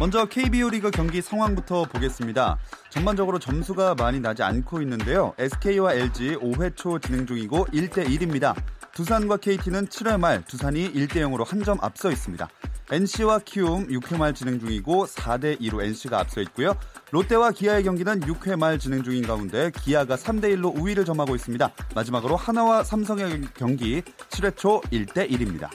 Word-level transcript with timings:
먼저 0.00 0.24
KBO 0.24 0.70
리그 0.70 0.90
경기 0.90 1.20
상황부터 1.20 1.84
보겠습니다. 1.84 2.56
전반적으로 2.88 3.38
점수가 3.38 3.96
많이 3.96 4.18
나지 4.18 4.42
않고 4.42 4.80
있는데요. 4.80 5.34
SK와 5.36 5.92
LG 5.92 6.36
5회 6.36 6.74
초 6.74 6.98
진행 6.98 7.26
중이고 7.26 7.66
1대 7.66 8.08
1입니다. 8.08 8.54
두산과 8.94 9.36
KT는 9.36 9.88
7회 9.88 10.18
말 10.18 10.42
두산이 10.46 10.94
1대 10.94 11.16
0으로 11.16 11.46
한 11.46 11.62
점 11.62 11.76
앞서 11.82 12.10
있습니다. 12.10 12.48
NC와 12.90 13.40
키움 13.40 13.88
6회 13.88 14.16
말 14.16 14.32
진행 14.32 14.58
중이고 14.58 15.04
4대 15.04 15.60
2로 15.60 15.84
NC가 15.84 16.18
앞서 16.18 16.40
있고요. 16.40 16.74
롯데와 17.10 17.50
기아의 17.50 17.84
경기는 17.84 18.20
6회 18.20 18.58
말 18.58 18.78
진행 18.78 19.02
중인 19.02 19.26
가운데 19.26 19.70
기아가 19.82 20.16
3대 20.16 20.44
1로 20.56 20.74
우위를 20.80 21.04
점하고 21.04 21.34
있습니다. 21.34 21.70
마지막으로 21.94 22.36
하나와 22.36 22.82
삼성의 22.82 23.42
경기 23.52 24.00
7회 24.30 24.56
초 24.56 24.80
1대 24.90 25.30
1입니다. 25.30 25.68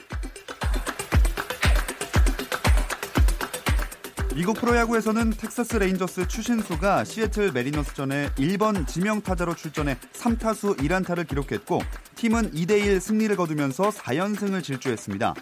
미국 4.36 4.58
프로야구에서는 4.60 5.30
텍사스 5.30 5.76
레인저스 5.76 6.28
추신수가 6.28 7.04
시애틀 7.04 7.52
메리너스전에 7.52 8.32
1번 8.32 8.86
지명타자로 8.86 9.54
출전해 9.56 9.96
3타수 10.12 10.76
1안타를 10.76 11.26
기록했고 11.26 11.80
팀은 12.16 12.52
2대1 12.52 13.00
승리를 13.00 13.34
거두면서 13.34 13.88
4연승을 13.88 14.62
질주했습니다. 14.62 15.32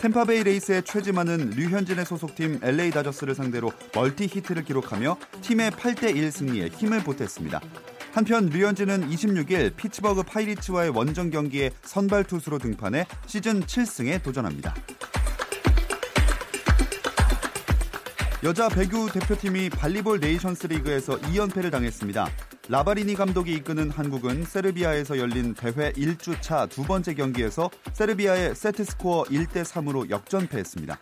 탬파베이 0.00 0.42
레이스의 0.42 0.82
최지만은 0.84 1.48
류현진의 1.56 2.04
소속팀 2.04 2.60
LA 2.62 2.90
다저스를 2.90 3.34
상대로 3.34 3.72
멀티 3.94 4.26
히트를 4.26 4.64
기록하며 4.64 5.16
팀의 5.40 5.70
8대1 5.70 6.30
승리에 6.30 6.68
힘을 6.68 7.02
보탰습니다. 7.04 7.62
한편 8.12 8.50
류현진은 8.50 9.08
26일 9.08 9.76
피츠버그 9.76 10.24
파이리츠와의 10.24 10.90
원정 10.90 11.30
경기에 11.30 11.70
선발 11.84 12.24
투수로 12.24 12.58
등판해 12.58 13.06
시즌 13.24 13.62
7승에 13.62 14.22
도전합니다. 14.22 14.74
여자 18.42 18.68
배구 18.68 19.10
대표팀이 19.12 19.70
발리볼 19.70 20.20
네이션스 20.20 20.66
리그에서 20.66 21.18
2연패를 21.18 21.70
당했습니다. 21.70 22.28
라바리니 22.68 23.14
감독이 23.14 23.54
이끄는 23.54 23.90
한국은 23.90 24.44
세르비아에서 24.44 25.18
열린 25.18 25.54
대회 25.54 25.90
1주차 25.92 26.68
두 26.68 26.82
번째 26.82 27.14
경기에서 27.14 27.70
세르비아의 27.94 28.54
세트 28.54 28.84
스코어 28.84 29.24
1대 29.24 29.64
3으로 29.64 30.10
역전패했습니다. 30.10 30.98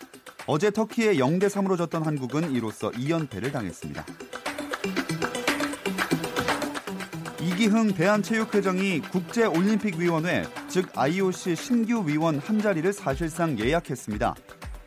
어제 0.47 0.71
터키에 0.71 1.15
0대 1.15 1.49
3으로 1.49 1.77
졌던 1.77 2.07
한국은 2.07 2.53
이로써 2.53 2.91
2연패를 2.93 3.53
당했습니다. 3.53 4.05
이기흥 7.41 7.95
대한체육회장이 7.95 9.01
국제올림픽위원회, 9.01 10.45
즉 10.69 10.89
IOC 10.95 11.57
신규 11.57 12.07
위원 12.07 12.39
한 12.39 12.61
자리를 12.61 12.93
사실상 12.93 13.59
예약했습니다. 13.59 14.35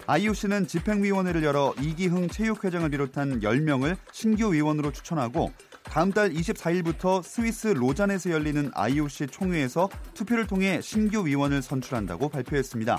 IOC는 0.10 0.68
집행위원회를 0.68 1.44
열어 1.44 1.74
이기흥 1.82 2.30
체육회장을 2.30 2.90
비롯한 2.90 3.42
10명을 3.42 3.98
신규 4.14 4.54
위원으로 4.54 4.94
추천하고 4.94 5.52
다음 5.84 6.14
달 6.14 6.32
24일부터 6.32 7.22
스위스 7.22 7.68
로잔에서 7.68 8.32
열리는 8.32 8.72
IOC 8.74 9.28
총회에서 9.28 9.90
투표를 10.14 10.48
통해 10.48 10.80
신규 10.82 11.26
위원을 11.26 11.62
선출한다고 11.62 12.30
발표했습니다. 12.30 12.98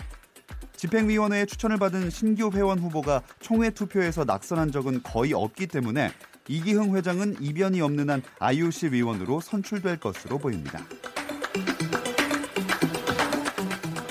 집행위원회의 0.76 1.46
추천을 1.46 1.78
받은 1.78 2.10
신규 2.10 2.50
회원 2.52 2.78
후보가 2.78 3.22
총회 3.40 3.70
투표에서 3.70 4.24
낙선한 4.24 4.70
적은 4.70 5.02
거의 5.02 5.32
없기 5.32 5.66
때문에 5.66 6.12
이기흥 6.46 6.94
회장은 6.94 7.36
이변이 7.40 7.80
없는 7.80 8.10
한 8.10 8.22
IOC 8.38 8.92
위원으로 8.92 9.40
선출될 9.40 9.98
것으로 9.98 10.36
보입니다. 10.36 10.84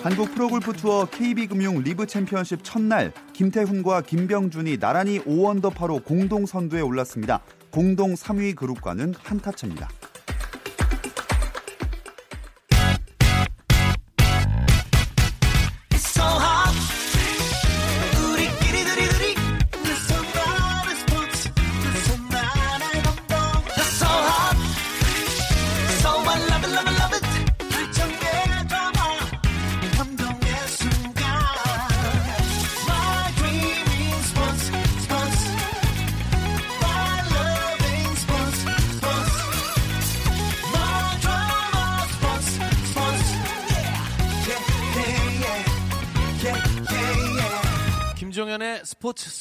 한국 0.08 0.34
프로골프 0.36 0.72
투어 0.72 1.04
KB금융 1.04 1.84
리브 1.84 2.08
챔피언십 2.08 2.64
첫날 2.64 3.12
김태훈과 3.34 4.04
김병준이 4.04 4.80
나란히 4.80 5.20
5언더파로 5.20 6.02
공동 6.02 6.46
선두에 6.46 6.80
올랐습니다. 6.80 7.42
공동 7.72 8.14
3위 8.14 8.56
그룹과는 8.56 9.16
한타 9.22 9.52
차입니다. 9.52 9.90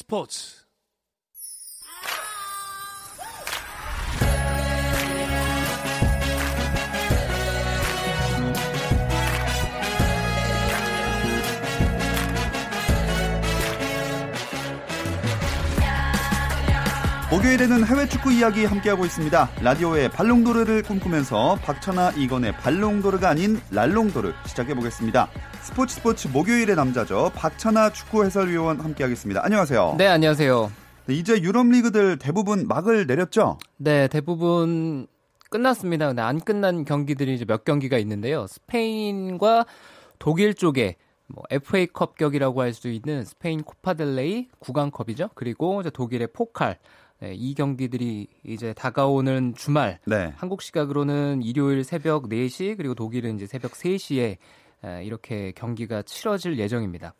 스포츠. 0.09 0.55
목요일에는 17.29 17.85
해외 17.85 18.07
축구 18.07 18.31
이야기 18.31 18.63
함께하고 18.63 19.03
있습니다. 19.03 19.49
라디오의 19.61 20.09
발롱도르를 20.11 20.83
꿈꾸면서 20.83 21.57
박천아 21.61 22.11
이건의 22.11 22.53
발롱도르가 22.53 23.27
아닌 23.27 23.59
랄롱도르 23.71 24.31
시작해보겠습니다. 24.45 25.29
스포츠 25.67 25.95
스포츠 25.95 26.27
목요일의 26.29 26.77
남자죠. 26.77 27.29
박천아 27.35 27.91
축구 27.91 28.23
해설위원 28.23 28.79
함께하겠습니다. 28.79 29.41
안녕하세요. 29.43 29.95
네, 29.97 30.07
안녕하세요. 30.07 30.71
네, 31.07 31.13
이제 31.13 31.41
유럽 31.41 31.67
리그들 31.67 32.17
대부분 32.17 32.67
막을 32.67 33.05
내렸죠? 33.05 33.57
네, 33.75 34.07
대부분 34.07 35.07
끝났습니다. 35.49 36.07
근데 36.07 36.21
안 36.21 36.39
끝난 36.39 36.85
경기들이 36.85 37.35
이제 37.35 37.43
몇 37.43 37.65
경기가 37.65 37.97
있는데요. 37.97 38.47
스페인과 38.47 39.65
독일 40.19 40.53
쪽에 40.53 40.95
뭐 41.27 41.43
FA컵 41.51 42.17
격이라고 42.17 42.61
할 42.61 42.73
수 42.73 42.87
있는 42.87 43.25
스페인 43.25 43.61
코파델레이 43.61 44.47
구강컵이죠. 44.59 45.31
그리고 45.35 45.81
이제 45.81 45.89
독일의 45.89 46.29
포칼 46.33 46.77
네, 47.19 47.33
이 47.35 47.53
경기들이 47.53 48.27
이제 48.45 48.73
다가오는 48.73 49.53
주말 49.55 49.99
네. 50.05 50.33
한국 50.37 50.61
시각으로는 50.61 51.43
일요일 51.43 51.83
새벽 51.83 52.29
4시 52.29 52.77
그리고 52.77 52.95
독일은 52.95 53.35
이제 53.35 53.45
새벽 53.47 53.73
3시에 53.73 54.37
이렇게 55.03 55.51
경기가 55.53 56.01
치러질 56.01 56.57
예정입니다. 56.59 57.13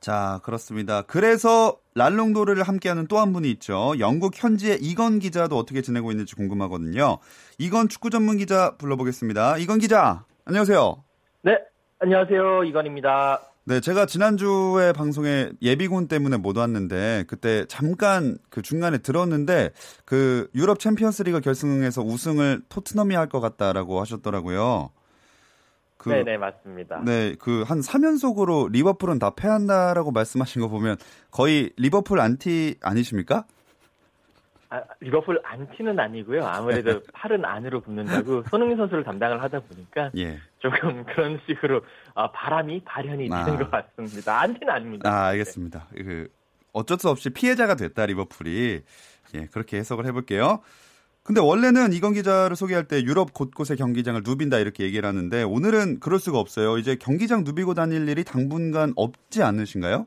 자, 0.00 0.40
그렇습니다. 0.42 1.02
그래서 1.02 1.76
랄롱도르를 1.94 2.64
함께하는 2.64 3.06
또 3.06 3.18
한 3.18 3.32
분이 3.32 3.48
있죠. 3.52 3.94
영국 4.00 4.32
현지의 4.34 4.78
이건 4.80 5.20
기자도 5.20 5.56
어떻게 5.56 5.80
지내고 5.80 6.10
있는지 6.10 6.34
궁금하거든요. 6.34 7.18
이건 7.58 7.88
축구 7.88 8.10
전문 8.10 8.36
기자 8.38 8.76
불러보겠습니다. 8.78 9.58
이건 9.58 9.78
기자, 9.78 10.24
안녕하세요. 10.44 11.04
네, 11.42 11.58
안녕하세요. 12.00 12.64
이건입니다. 12.64 13.42
네, 13.64 13.78
제가 13.78 14.06
지난주에 14.06 14.92
방송에 14.92 15.50
예비군 15.62 16.08
때문에 16.08 16.36
못 16.36 16.56
왔는데 16.56 17.26
그때 17.28 17.64
잠깐 17.68 18.38
그 18.50 18.60
중간에 18.60 18.98
들었는데 18.98 19.70
그 20.04 20.48
유럽 20.56 20.80
챔피언스 20.80 21.22
리그 21.22 21.40
결승에서 21.40 22.02
우승을 22.02 22.62
토트넘이 22.68 23.14
할 23.14 23.28
것 23.28 23.38
같다라고 23.40 24.00
하셨더라고요. 24.00 24.90
그, 26.02 26.08
네네, 26.10 26.36
맞습니다. 26.38 27.02
네, 27.04 27.34
그 27.38 27.62
한 27.64 27.80
3연속으로 27.80 28.70
리버풀은 28.72 29.18
다 29.18 29.30
패한다라고 29.34 30.10
말씀하신 30.10 30.62
거 30.62 30.68
보면 30.68 30.96
거의 31.30 31.70
리버풀 31.76 32.20
안티 32.20 32.76
아니십니까? 32.82 33.44
아, 34.70 34.82
리버풀 35.00 35.40
안티는 35.44 35.98
아니고요. 36.00 36.44
아무래도 36.46 37.02
팔은 37.12 37.44
안으로 37.44 37.80
붙는다고 37.82 38.42
손흥민 38.50 38.78
선수를 38.78 39.04
담당을 39.04 39.42
하다 39.42 39.60
보니까 39.60 40.10
예. 40.16 40.38
조금 40.60 41.04
그런 41.04 41.38
식으로 41.46 41.82
아, 42.14 42.30
바람이 42.32 42.82
발현이 42.84 43.28
아. 43.30 43.44
되는 43.44 43.58
것 43.58 43.70
같습니다. 43.70 44.40
안티는 44.40 44.72
아닙니다. 44.72 45.10
아, 45.10 45.26
알겠습니다. 45.28 45.88
그 45.94 46.28
어쩔 46.72 46.98
수 46.98 47.10
없이 47.10 47.30
피해자가 47.30 47.74
됐다 47.74 48.06
리버풀이 48.06 48.82
예, 49.34 49.46
그렇게 49.52 49.76
해석을 49.78 50.06
해볼게요. 50.06 50.62
근데 51.24 51.40
원래는 51.40 51.92
이건 51.92 52.14
기자를 52.14 52.56
소개할 52.56 52.88
때 52.88 53.02
유럽 53.02 53.32
곳곳의 53.32 53.76
경기장을 53.76 54.20
누빈다 54.24 54.58
이렇게 54.58 54.84
얘기를 54.84 55.08
하는데 55.08 55.42
오늘은 55.44 56.00
그럴 56.00 56.18
수가 56.18 56.38
없어요. 56.38 56.78
이제 56.78 56.96
경기장 56.96 57.44
누비고 57.44 57.74
다닐 57.74 58.08
일이 58.08 58.24
당분간 58.24 58.92
없지 58.96 59.42
않으신가요? 59.42 60.06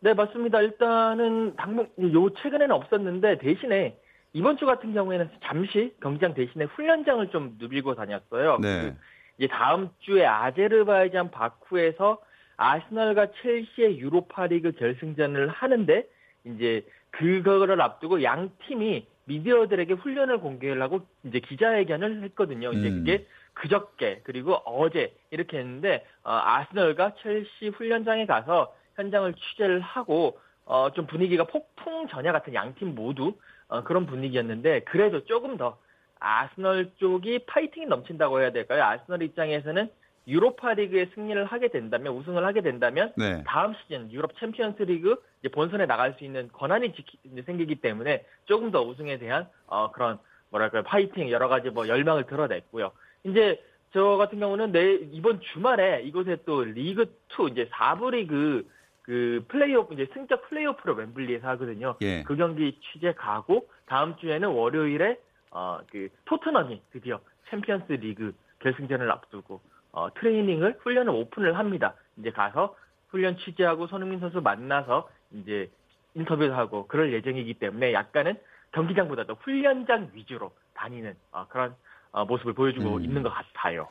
네, 0.00 0.12
맞습니다. 0.12 0.60
일단은 0.60 1.54
당분 1.56 1.88
요 2.12 2.30
최근에는 2.34 2.72
없었는데 2.74 3.38
대신에 3.38 3.96
이번 4.32 4.58
주 4.58 4.66
같은 4.66 4.92
경우에는 4.92 5.30
잠시 5.44 5.94
경기장 6.02 6.34
대신에 6.34 6.64
훈련장을 6.64 7.30
좀 7.30 7.54
누비고 7.58 7.94
다녔어요. 7.94 8.58
네. 8.60 8.82
그 8.82 8.94
이제 9.38 9.48
다음 9.48 9.90
주에 10.00 10.26
아제르바이잔 10.26 11.30
바쿠에서 11.30 12.20
아스널과 12.56 13.28
첼시의 13.42 13.98
유로파리그 13.98 14.72
결승전을 14.72 15.48
하는데 15.48 16.06
이제 16.44 16.84
그거를 17.12 17.80
앞두고 17.80 18.24
양 18.24 18.50
팀이 18.66 19.06
미디어들에게 19.26 19.94
훈련을 19.94 20.38
공개하려고 20.38 21.06
이제 21.24 21.40
기자회견을 21.40 22.22
했거든요. 22.24 22.72
이제 22.72 22.88
음. 22.88 22.98
그게 22.98 23.26
그저께 23.54 24.20
그리고 24.24 24.54
어제 24.64 25.14
이렇게 25.30 25.58
했는데 25.58 26.04
어, 26.22 26.32
아스널과 26.32 27.14
첼시 27.22 27.68
훈련장에 27.68 28.26
가서 28.26 28.74
현장을 28.96 29.32
취재를 29.34 29.80
하고 29.80 30.38
어, 30.66 30.90
좀 30.92 31.06
분위기가 31.06 31.44
폭풍 31.44 32.08
전야 32.08 32.32
같은 32.32 32.54
양 32.54 32.74
팀 32.74 32.94
모두 32.94 33.34
어, 33.68 33.82
그런 33.84 34.06
분위기였는데 34.06 34.80
그래도 34.80 35.24
조금 35.24 35.56
더 35.56 35.78
아스널 36.20 36.92
쪽이 36.96 37.40
파이팅이 37.46 37.86
넘친다고 37.86 38.40
해야 38.40 38.50
될까요? 38.50 38.82
아스널 38.82 39.22
입장에서는 39.22 39.90
유로파 40.26 40.74
리그에 40.74 41.10
승리를 41.14 41.44
하게 41.44 41.68
된다면 41.68 42.14
우승을 42.14 42.44
하게 42.44 42.62
된다면 42.62 43.12
네. 43.16 43.42
다음 43.46 43.74
시즌 43.74 44.10
유럽 44.10 44.36
챔피언스 44.38 44.82
리그 44.84 45.22
본선에 45.52 45.86
나갈 45.86 46.14
수 46.14 46.24
있는 46.24 46.48
권한이 46.52 46.94
지키, 46.94 47.18
생기기 47.44 47.76
때문에 47.76 48.24
조금 48.46 48.70
더 48.70 48.82
우승에 48.82 49.18
대한 49.18 49.46
어, 49.66 49.90
그런 49.92 50.18
뭐랄까요 50.50 50.82
파이팅 50.82 51.30
여러 51.30 51.48
가지 51.48 51.70
뭐 51.70 51.88
열망을 51.88 52.24
드러냈고요. 52.24 52.92
이제 53.24 53.62
저 53.92 54.16
같은 54.16 54.38
경우는 54.40 54.72
네 54.72 54.94
이번 55.12 55.40
주말에 55.40 56.02
이곳에 56.02 56.38
또 56.44 56.64
리그 56.64 57.02
2 57.38 57.52
이제 57.52 57.68
4부 57.72 58.12
리그 58.12 58.66
그 59.02 59.44
플레이오프 59.48 59.94
이제 59.94 60.08
승격 60.14 60.48
플레이오프를 60.48 60.94
웸블리에서 60.94 61.46
하거든요. 61.48 61.96
예. 62.00 62.22
그 62.22 62.36
경기 62.36 62.78
취재 62.80 63.12
가고 63.12 63.68
다음 63.86 64.16
주에는 64.16 64.48
월요일에 64.48 65.18
어 65.50 65.80
그 65.90 66.08
토트넘이 66.24 66.82
드디어 66.90 67.20
챔피언스 67.50 67.92
리그 67.92 68.34
결승전을 68.60 69.10
앞두고 69.10 69.60
어 69.94 70.12
트레이닝을 70.14 70.78
훈련을 70.80 71.12
오픈을 71.12 71.56
합니다. 71.56 71.94
이제 72.16 72.30
가서 72.30 72.74
훈련 73.08 73.38
취재하고 73.38 73.86
손흥민 73.86 74.18
선수 74.18 74.40
만나서 74.40 75.08
이제 75.32 75.70
인터뷰도 76.14 76.52
하고 76.54 76.86
그럴 76.88 77.12
예정이기 77.12 77.54
때문에 77.54 77.92
약간은 77.92 78.36
경기장보다도 78.72 79.36
훈련장 79.42 80.10
위주로 80.14 80.52
다니는 80.74 81.14
어, 81.30 81.46
그런 81.48 81.74
어, 82.10 82.24
모습을 82.24 82.54
보여주고 82.54 82.96
음. 82.96 83.04
있는 83.04 83.22
것 83.22 83.30
같아요. 83.30 83.88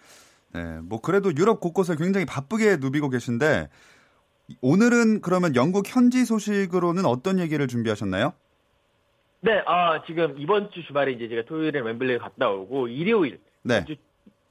네, 0.54 0.80
뭐 0.82 1.00
그래도 1.02 1.34
유럽 1.36 1.62
곳곳을 1.62 1.96
굉장히 1.96 2.26
바쁘게 2.26 2.78
누비고 2.82 3.10
계신데 3.10 3.70
오늘은 4.62 5.22
그러면 5.22 5.56
영국 5.56 5.88
현지 5.88 6.26
소식으로는 6.26 7.06
어떤 7.06 7.40
얘기를 7.40 7.66
준비하셨나요? 7.68 8.34
네, 9.40 9.62
아, 9.66 10.04
지금 10.06 10.36
이번 10.38 10.70
주 10.72 10.84
주말에 10.84 11.14
이제 11.14 11.28
제가 11.28 11.44
토요일에 11.46 11.82
웸블리에 11.82 12.18
갔다 12.18 12.50
오고 12.50 12.90
일요일, 12.90 13.40
네. 13.62 13.86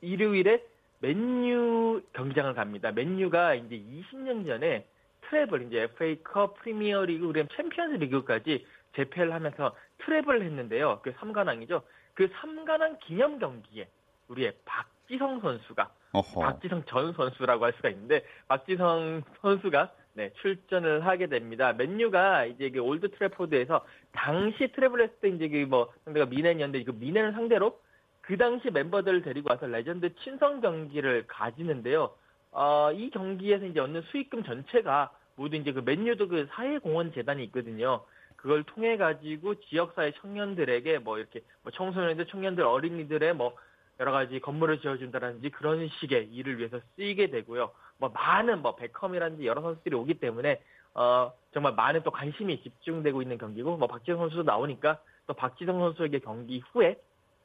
일요일에 0.01 0.63
맨유 1.03 2.01
경기장을 2.13 2.55
갑니다. 2.55 2.93
맨유가 2.93 3.55
이제 3.55 3.77
20년 3.77 4.47
전에 4.47 4.87
트레블 5.23 5.67
이제 5.67 5.83
FA컵, 5.83 6.59
프리미어리그, 6.61 7.27
그리고 7.27 7.49
챔피언스 7.57 7.97
리그까지 7.97 8.65
제패를 8.97 9.33
하면서 9.35 9.75
트레블을 9.99 10.43
했는데요. 10.43 11.01
그 11.03 11.13
3관왕이죠. 11.15 11.83
그 12.15 12.29
3관왕 12.29 12.99
기념 13.01 13.39
경기에 13.39 13.89
우리의 14.29 14.53
박지성 14.65 15.41
선수가 15.41 15.91
어허. 16.13 16.41
박지성 16.41 16.85
전 16.87 17.13
선수라고 17.15 17.65
할 17.65 17.73
수가 17.75 17.89
있는데 17.91 18.25
박지성 18.49 19.23
선수가 19.41 19.93
네, 20.15 20.31
출전을 20.43 21.07
하게 21.07 21.27
됩니다. 21.27 21.73
맨유가 21.73 22.45
이제 22.45 22.71
그 22.71 22.81
올드 22.81 23.11
트래포드에서 23.13 23.85
당시 24.13 24.71
트레블 24.73 25.03
했을 25.03 25.15
때 25.21 25.29
이제 25.31 25.49
그 25.49 25.67
뭐 25.67 25.91
상대가 26.05 26.27
뮌헨이었는데 26.27 26.85
그 26.85 26.91
뮌헨을 26.93 27.33
상대로 27.33 27.81
그 28.23 28.37
당시 28.37 28.71
멤버들을 28.71 29.23
데리고 29.23 29.51
와서 29.51 29.67
레전드 29.67 30.15
친선 30.17 30.61
경기를 30.61 31.27
가지는데요. 31.27 32.15
어, 32.53 32.91
이 32.93 33.11
경기에서 33.11 33.67
이제 33.67 33.81
얻는 33.81 34.03
수익금 34.03 34.45
전체가 34.45 35.11
모두 35.37 35.57
이제 35.57 35.73
그 35.73 35.81
맨유도 35.81 36.29
그 36.29 36.47
사회공헌 36.51 37.13
재단이 37.15 37.43
있거든요. 37.45 38.05
그걸 38.37 38.65
통해 38.65 38.97
가지고 38.97 39.55
지역사회 39.61 40.13
청년들에게 40.21 40.99
뭐 40.99 41.19
이렇게 41.19 41.43
뭐 41.63 41.73
청소년들, 41.73 42.27
청년들, 42.27 42.65
어린이들의 42.65 43.35
뭐 43.35 43.57
여러 44.01 44.13
가지 44.13 44.41
건물을 44.41 44.81
지어준다든지 44.81 45.51
그런 45.51 45.89
식의 46.01 46.29
일을 46.33 46.59
위해서 46.59 46.81
쓰이게 46.97 47.31
되고요. 47.31 47.71
뭐 47.99 48.09
많은 48.11 48.63
뭐 48.63 48.75
베컴이라든지 48.77 49.47
여러 49.47 49.63
선수들이 49.63 49.95
오기 49.95 50.15
때문에 50.15 50.61
어 50.95 51.33
정말 51.55 51.75
많은 51.75 52.03
또 52.03 52.11
관심이 52.11 52.63
집중되고 52.63 53.23
있는 53.23 53.39
경기고 53.39 53.77
뭐 53.77 53.89
박지성 53.89 54.19
선수도 54.19 54.43
나오니까 54.43 55.01
또 55.27 55.35
박지성 55.35 55.79
선수에게 55.79 56.19
경기 56.19 56.63
후에 56.73 56.97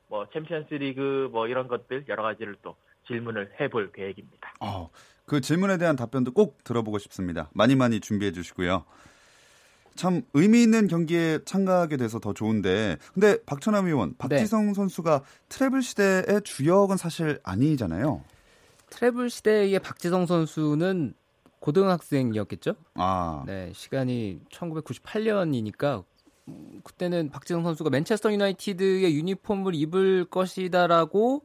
뭐 0.08 0.28
챔피언스리그 0.34 1.30
뭐 1.32 1.48
이런 1.48 1.68
것들 1.68 2.06
여러 2.08 2.24
가지를 2.24 2.56
또 2.62 2.76
질문을 3.08 3.52
해볼 3.60 3.92
계획입니다. 3.92 4.54
어, 4.60 4.90
그 5.26 5.42
질문에 5.42 5.78
대한 5.78 5.96
답변도 5.96 6.32
꼭 6.32 6.64
들어보고 6.64 6.98
싶습니다. 7.00 7.50
많이 7.54 7.76
많이 7.76 8.00
준비해 8.00 8.32
주시고요. 8.32 8.86
참 9.96 10.22
의미 10.34 10.62
있는 10.62 10.88
경기에 10.88 11.40
참가하게 11.44 11.98
돼서 11.98 12.20
더 12.20 12.32
좋은데 12.32 12.98
근데 13.14 13.38
박천남 13.46 13.88
의원 13.88 14.16
박지성 14.18 14.68
네. 14.68 14.74
선수가 14.74 15.24
트래블 15.50 15.82
시대의 15.82 16.42
주역은 16.44 16.98
사실 16.98 17.40
아니잖아요. 17.44 18.24
트래블 18.90 19.30
시대의 19.30 19.80
박지성 19.80 20.28
선수는 20.28 21.14
고등학생이었겠죠? 21.60 22.76
아. 22.94 23.44
네, 23.48 23.72
시간이 23.74 24.42
1998년이니까 24.52 26.04
그때는 26.84 27.30
박지성 27.30 27.64
선수가 27.64 27.90
맨체스터 27.90 28.32
유나이티드의 28.32 29.16
유니폼을 29.16 29.76
입을 29.76 30.26
것이다라고 30.26 31.44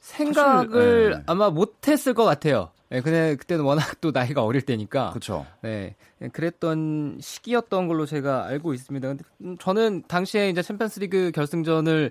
생각을 0.00 0.70
사실, 0.70 1.10
네. 1.10 1.22
아마 1.26 1.50
못했을 1.50 2.14
것 2.14 2.24
같아요. 2.24 2.70
네, 2.90 3.00
근데 3.00 3.34
그때는 3.36 3.64
워낙 3.64 4.00
또 4.00 4.12
나이가 4.12 4.44
어릴 4.44 4.62
때니까. 4.62 5.10
그렇죠. 5.10 5.46
네, 5.62 5.96
그랬던 6.32 7.18
시기였던 7.20 7.88
걸로 7.88 8.06
제가 8.06 8.44
알고 8.46 8.74
있습니다. 8.74 9.08
근데 9.08 9.24
저는 9.58 10.04
당시에 10.06 10.50
이제 10.50 10.62
챔피언스리그 10.62 11.32
결승전을 11.34 12.10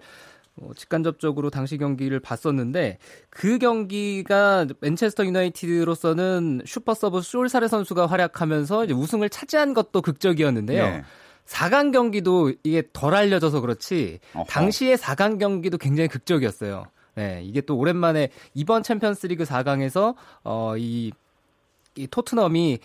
뭐 0.55 0.73
직간접적으로 0.73 1.49
당시 1.49 1.77
경기를 1.77 2.19
봤었는데 2.19 2.97
그 3.29 3.57
경기가 3.57 4.67
맨체스터 4.81 5.25
유나이티드로서는 5.25 6.61
슈퍼 6.65 6.93
서브 6.93 7.19
솔샤르 7.19 7.67
선수가 7.67 8.05
활약하면서 8.07 8.85
이제 8.85 8.93
우승을 8.93 9.29
차지한 9.29 9.73
것도 9.73 10.01
극적이었는데요. 10.01 10.83
네. 10.83 11.03
4강 11.45 11.91
경기도 11.91 12.51
이게 12.63 12.83
덜 12.93 13.15
알려져서 13.15 13.61
그렇지 13.61 14.19
어허. 14.33 14.45
당시에 14.45 14.95
4강 14.95 15.39
경기도 15.39 15.77
굉장히 15.77 16.07
극적이었어요. 16.07 16.85
네, 17.15 17.41
이게 17.43 17.61
또 17.61 17.77
오랜만에 17.77 18.29
이번 18.53 18.81
챔피언스리그 18.83 19.43
4강에서 19.43 20.15
어, 20.43 20.75
이, 20.77 21.11
이 21.95 22.07
토트넘이 22.07 22.79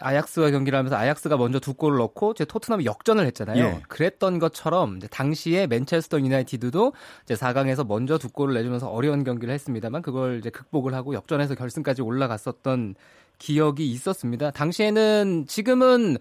아약스와 0.00 0.50
경기를 0.50 0.78
하면서 0.78 0.96
아약스가 0.96 1.36
먼저 1.36 1.60
두 1.60 1.74
골을 1.74 1.98
넣고 1.98 2.32
제 2.32 2.46
토트넘이 2.46 2.86
역전을 2.86 3.26
했잖아요. 3.26 3.62
예. 3.62 3.82
그랬던 3.88 4.38
것처럼 4.38 5.00
당시에 5.00 5.66
맨체스터 5.66 6.20
유나이티드도 6.20 6.94
이제 7.24 7.34
4강에서 7.34 7.86
먼저 7.86 8.16
두 8.16 8.30
골을 8.30 8.54
내주면서 8.54 8.88
어려운 8.88 9.22
경기를 9.22 9.52
했습니다만 9.52 10.00
그걸 10.00 10.38
이제 10.38 10.48
극복을 10.48 10.94
하고 10.94 11.12
역전해서 11.12 11.54
결승까지 11.54 12.00
올라갔었던 12.00 12.94
기억이 13.38 13.90
있었습니다. 13.92 14.50
당시에는 14.50 15.44
지금은 15.46 16.16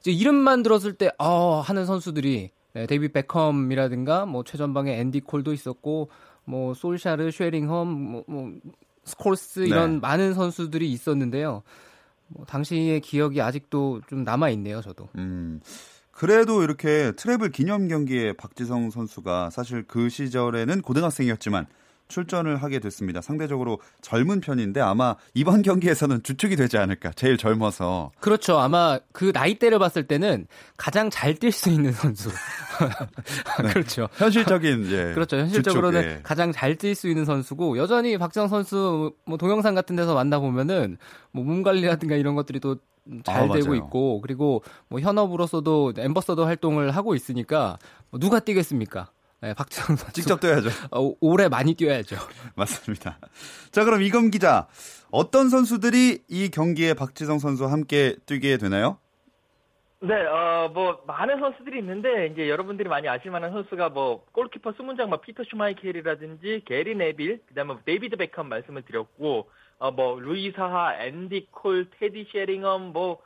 이제 0.00 0.10
이름만 0.10 0.62
들었을 0.62 0.94
때 0.94 1.10
어, 1.18 1.60
하는 1.60 1.86
선수들이 1.86 2.50
네, 2.74 2.86
데이비드 2.86 3.08
베컴이라든가 3.12 4.26
뭐 4.26 4.44
최전방에 4.44 4.98
앤디 5.00 5.20
콜도 5.20 5.52
있었고 5.52 6.10
뭐 6.44 6.74
솔샤르, 6.74 7.30
셰링엄, 7.30 7.88
뭐, 7.88 8.24
뭐 8.26 8.52
스콜스 9.04 9.60
이런 9.60 9.94
네. 9.94 9.98
많은 10.00 10.34
선수들이 10.34 10.90
있었는데요. 10.92 11.62
뭐 12.28 12.44
당시의 12.44 13.00
기억이 13.00 13.40
아직도 13.40 14.02
좀 14.08 14.24
남아 14.24 14.50
있네요, 14.50 14.80
저도. 14.80 15.08
음. 15.16 15.60
그래도 16.10 16.62
이렇게 16.62 17.12
트레블 17.12 17.50
기념 17.50 17.86
경기에 17.86 18.32
박지성 18.32 18.90
선수가 18.90 19.50
사실 19.50 19.84
그 19.86 20.08
시절에는 20.08 20.82
고등학생이었지만 20.82 21.66
출전을 22.08 22.56
하게 22.62 22.78
됐습니다. 22.78 23.20
상대적으로 23.20 23.80
젊은 24.00 24.40
편인데 24.40 24.80
아마 24.80 25.16
이번 25.34 25.62
경기에서는 25.62 26.22
주축이 26.22 26.54
되지 26.56 26.78
않을까. 26.78 27.10
제일 27.16 27.36
젊어서. 27.36 28.12
그렇죠. 28.20 28.58
아마 28.58 29.00
그 29.12 29.32
나이대를 29.34 29.78
봤을 29.78 30.06
때는 30.06 30.46
가장 30.76 31.10
잘 31.10 31.34
뛸 31.34 31.50
수 31.52 31.70
있는 31.70 31.92
선수. 31.92 32.30
네. 33.62 33.68
그렇죠. 33.72 34.08
현실적인 34.14 34.86
예. 34.90 35.12
그렇죠. 35.14 35.36
현실적으로는 35.38 36.02
주축, 36.02 36.16
예. 36.18 36.22
가장 36.22 36.52
잘 36.52 36.76
뛸 36.76 36.94
수 36.94 37.08
있는 37.08 37.24
선수고 37.24 37.76
여전히 37.78 38.16
박지성 38.18 38.46
선수 38.48 39.12
뭐 39.24 39.36
동영상 39.36 39.74
같은 39.74 39.96
데서 39.96 40.14
만나 40.14 40.38
보면은 40.38 40.98
뭐 41.32 41.44
몸 41.48 41.62
관리라든가 41.62 42.14
이런 42.16 42.34
것들이 42.34 42.60
또잘 42.60 43.50
아, 43.50 43.52
되고 43.52 43.74
있고 43.74 44.20
그리고 44.20 44.62
뭐 44.88 45.00
현업으로서도 45.00 45.94
엠버서더 45.96 46.44
활동을 46.44 46.90
하고 46.90 47.14
있으니까 47.14 47.78
뭐 48.10 48.20
누가 48.20 48.38
뛰겠습니까? 48.40 49.10
네, 49.40 49.54
박지성 49.54 49.96
선수 49.96 50.12
직접 50.12 50.40
뛰어야죠. 50.40 50.68
어, 50.90 51.14
올해 51.20 51.48
많이 51.48 51.74
뛰어야죠. 51.74 52.16
맞습니다. 52.56 53.18
자, 53.70 53.84
그럼 53.84 54.02
이건 54.02 54.30
기자 54.30 54.66
어떤 55.10 55.48
선수들이 55.48 56.24
이 56.28 56.50
경기에 56.50 56.94
박지성 56.94 57.38
선수와 57.38 57.70
함께 57.70 58.16
뛰게 58.26 58.56
되나요? 58.56 58.98
네, 60.00 60.14
어, 60.14 60.70
뭐, 60.72 61.02
많은 61.08 61.40
선수들이 61.40 61.78
있는데, 61.80 62.26
이제 62.26 62.48
여러분들이 62.48 62.88
많이 62.88 63.08
아실 63.08 63.32
만한 63.32 63.50
선수가 63.50 63.88
뭐, 63.88 64.24
골키퍼 64.30 64.72
수문장, 64.72 65.08
뭐, 65.08 65.20
피터 65.20 65.42
슈마이켈이라든지, 65.50 66.62
게리 66.66 66.94
네빌, 66.94 67.40
그 67.48 67.54
다음에 67.54 67.74
데이비드 67.84 68.16
베컴 68.16 68.48
말씀을 68.48 68.82
드렸고, 68.82 69.50
어, 69.78 69.90
뭐, 69.90 70.20
루이 70.20 70.52
사하, 70.52 70.94
앤디 71.02 71.48
콜, 71.50 71.88
테디 71.98 72.28
셰링엄, 72.30 72.92
뭐, 72.92 73.20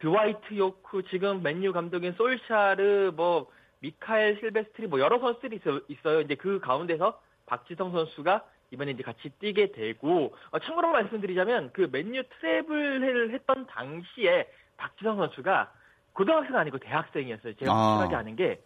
드와이트 0.00 0.54
요크, 0.54 1.04
지금 1.10 1.42
맨유 1.42 1.72
감독인 1.72 2.12
솔샤르, 2.12 3.12
뭐, 3.16 3.46
미카엘 3.80 4.38
실베스트리 4.40 4.86
뭐 4.86 5.00
여러 5.00 5.18
선수들이 5.18 5.60
있어, 5.88 6.14
요 6.14 6.20
이제 6.20 6.34
그 6.34 6.60
가운데서 6.60 7.20
박지성 7.46 7.92
선수가 7.92 8.44
이번에 8.70 8.90
이제 8.92 9.02
같이 9.02 9.30
뛰게 9.38 9.72
되고 9.72 10.34
어, 10.50 10.58
참고로 10.58 10.90
말씀드리자면 10.92 11.70
그 11.72 11.88
맨유 11.90 12.22
트래블을 12.40 13.32
했던 13.32 13.66
당시에 13.66 14.48
박지성 14.76 15.16
선수가 15.16 15.72
고등학생 16.12 16.56
아니고 16.56 16.78
대학생이었어요. 16.78 17.54
제가 17.54 17.72
아. 17.72 17.76
확실하게 17.76 18.16
아는 18.16 18.36
게 18.36 18.60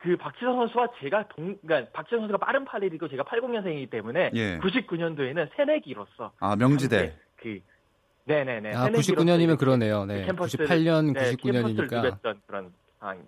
그 0.00 0.16
박지성 0.16 0.56
선수와 0.56 0.88
제가 0.98 1.28
동, 1.28 1.56
그러니까 1.60 1.90
박지성 1.92 2.20
선수가 2.20 2.38
빠른 2.38 2.64
8일이고 2.64 3.10
제가 3.10 3.22
80년생이기 3.24 3.90
때문에 3.90 4.30
예. 4.34 4.58
99년도에는 4.58 5.50
새내기로서 5.54 6.32
아 6.40 6.56
명지대 6.56 7.14
그 7.36 7.60
네네네. 8.24 8.74
아 8.74 8.88
99년이면 8.88 9.58
그러네요. 9.58 10.06
네. 10.06 10.24
캠퍼스, 10.24 10.56
98년 10.56 11.12
네, 11.12 11.32
99년이니까 11.32 12.38
그런 12.46 12.72
상황. 12.98 13.24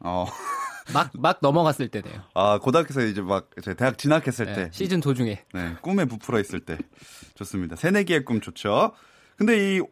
어. 0.00 0.26
막, 0.94 1.10
막 1.14 1.38
넘어갔을 1.42 1.88
때네요. 1.88 2.22
아, 2.34 2.58
고등학교에서 2.58 3.02
이제 3.02 3.20
막, 3.20 3.50
대학 3.76 3.98
진학했을 3.98 4.46
네, 4.46 4.54
때. 4.54 4.68
시즌 4.72 5.00
도중에. 5.00 5.44
네, 5.52 5.74
꿈에 5.82 6.04
부풀어 6.04 6.38
있을 6.38 6.60
때. 6.60 6.78
좋습니다. 7.34 7.74
새내기의 7.76 8.24
꿈 8.24 8.40
좋죠. 8.40 8.92
근데 9.36 9.76
이 9.76 9.82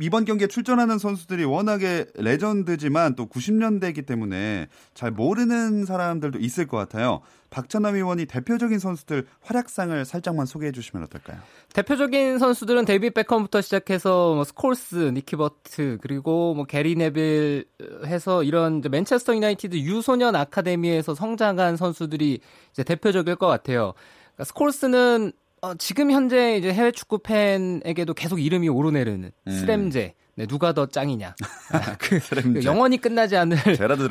이번 0.00 0.24
경기에 0.24 0.48
출전하는 0.48 0.98
선수들이 0.98 1.44
워낙에 1.44 2.06
레전드지만 2.16 3.14
또 3.14 3.26
90년대이기 3.26 4.06
때문에 4.06 4.66
잘 4.92 5.12
모르는 5.12 5.84
사람들도 5.84 6.40
있을 6.40 6.66
것 6.66 6.76
같아요. 6.76 7.20
박찬하 7.50 7.94
위원님 7.94 8.26
대표적인 8.26 8.80
선수들 8.80 9.26
활약상을 9.42 10.04
살짝만 10.04 10.46
소개해 10.46 10.72
주시면 10.72 11.04
어떨까요? 11.04 11.38
대표적인 11.72 12.38
선수들은 12.38 12.84
데이비드 12.84 13.10
베컴부터 13.10 13.60
시작해서 13.60 14.34
뭐 14.34 14.42
스콜스, 14.42 15.12
니키 15.14 15.48
버트 15.48 15.98
그리고 16.00 16.54
뭐 16.54 16.64
게리 16.64 16.96
네빌 16.96 17.66
해서 18.06 18.42
이런 18.42 18.82
맨체스터 18.90 19.36
유나이티드 19.36 19.76
유소년 19.76 20.34
아카데미에서 20.34 21.14
성장한 21.14 21.76
선수들이 21.76 22.40
이제 22.72 22.82
대표적일 22.82 23.36
것 23.36 23.46
같아요. 23.46 23.94
그러니까 24.34 24.44
스콜스는 24.44 25.32
어, 25.64 25.74
지금 25.76 26.10
현재 26.10 26.58
이제 26.58 26.74
해외 26.74 26.92
축구 26.92 27.18
팬에게도 27.18 28.12
계속 28.12 28.38
이름이 28.38 28.68
오르내리는 28.68 29.32
음. 29.46 29.50
스램제. 29.50 30.14
네, 30.36 30.46
누가 30.46 30.72
더 30.72 30.86
짱이냐. 30.86 31.36
아, 31.72 31.96
그, 31.96 32.18
그 32.18 32.64
영원히 32.64 32.98
끝나지 32.98 33.36
않을 33.36 33.56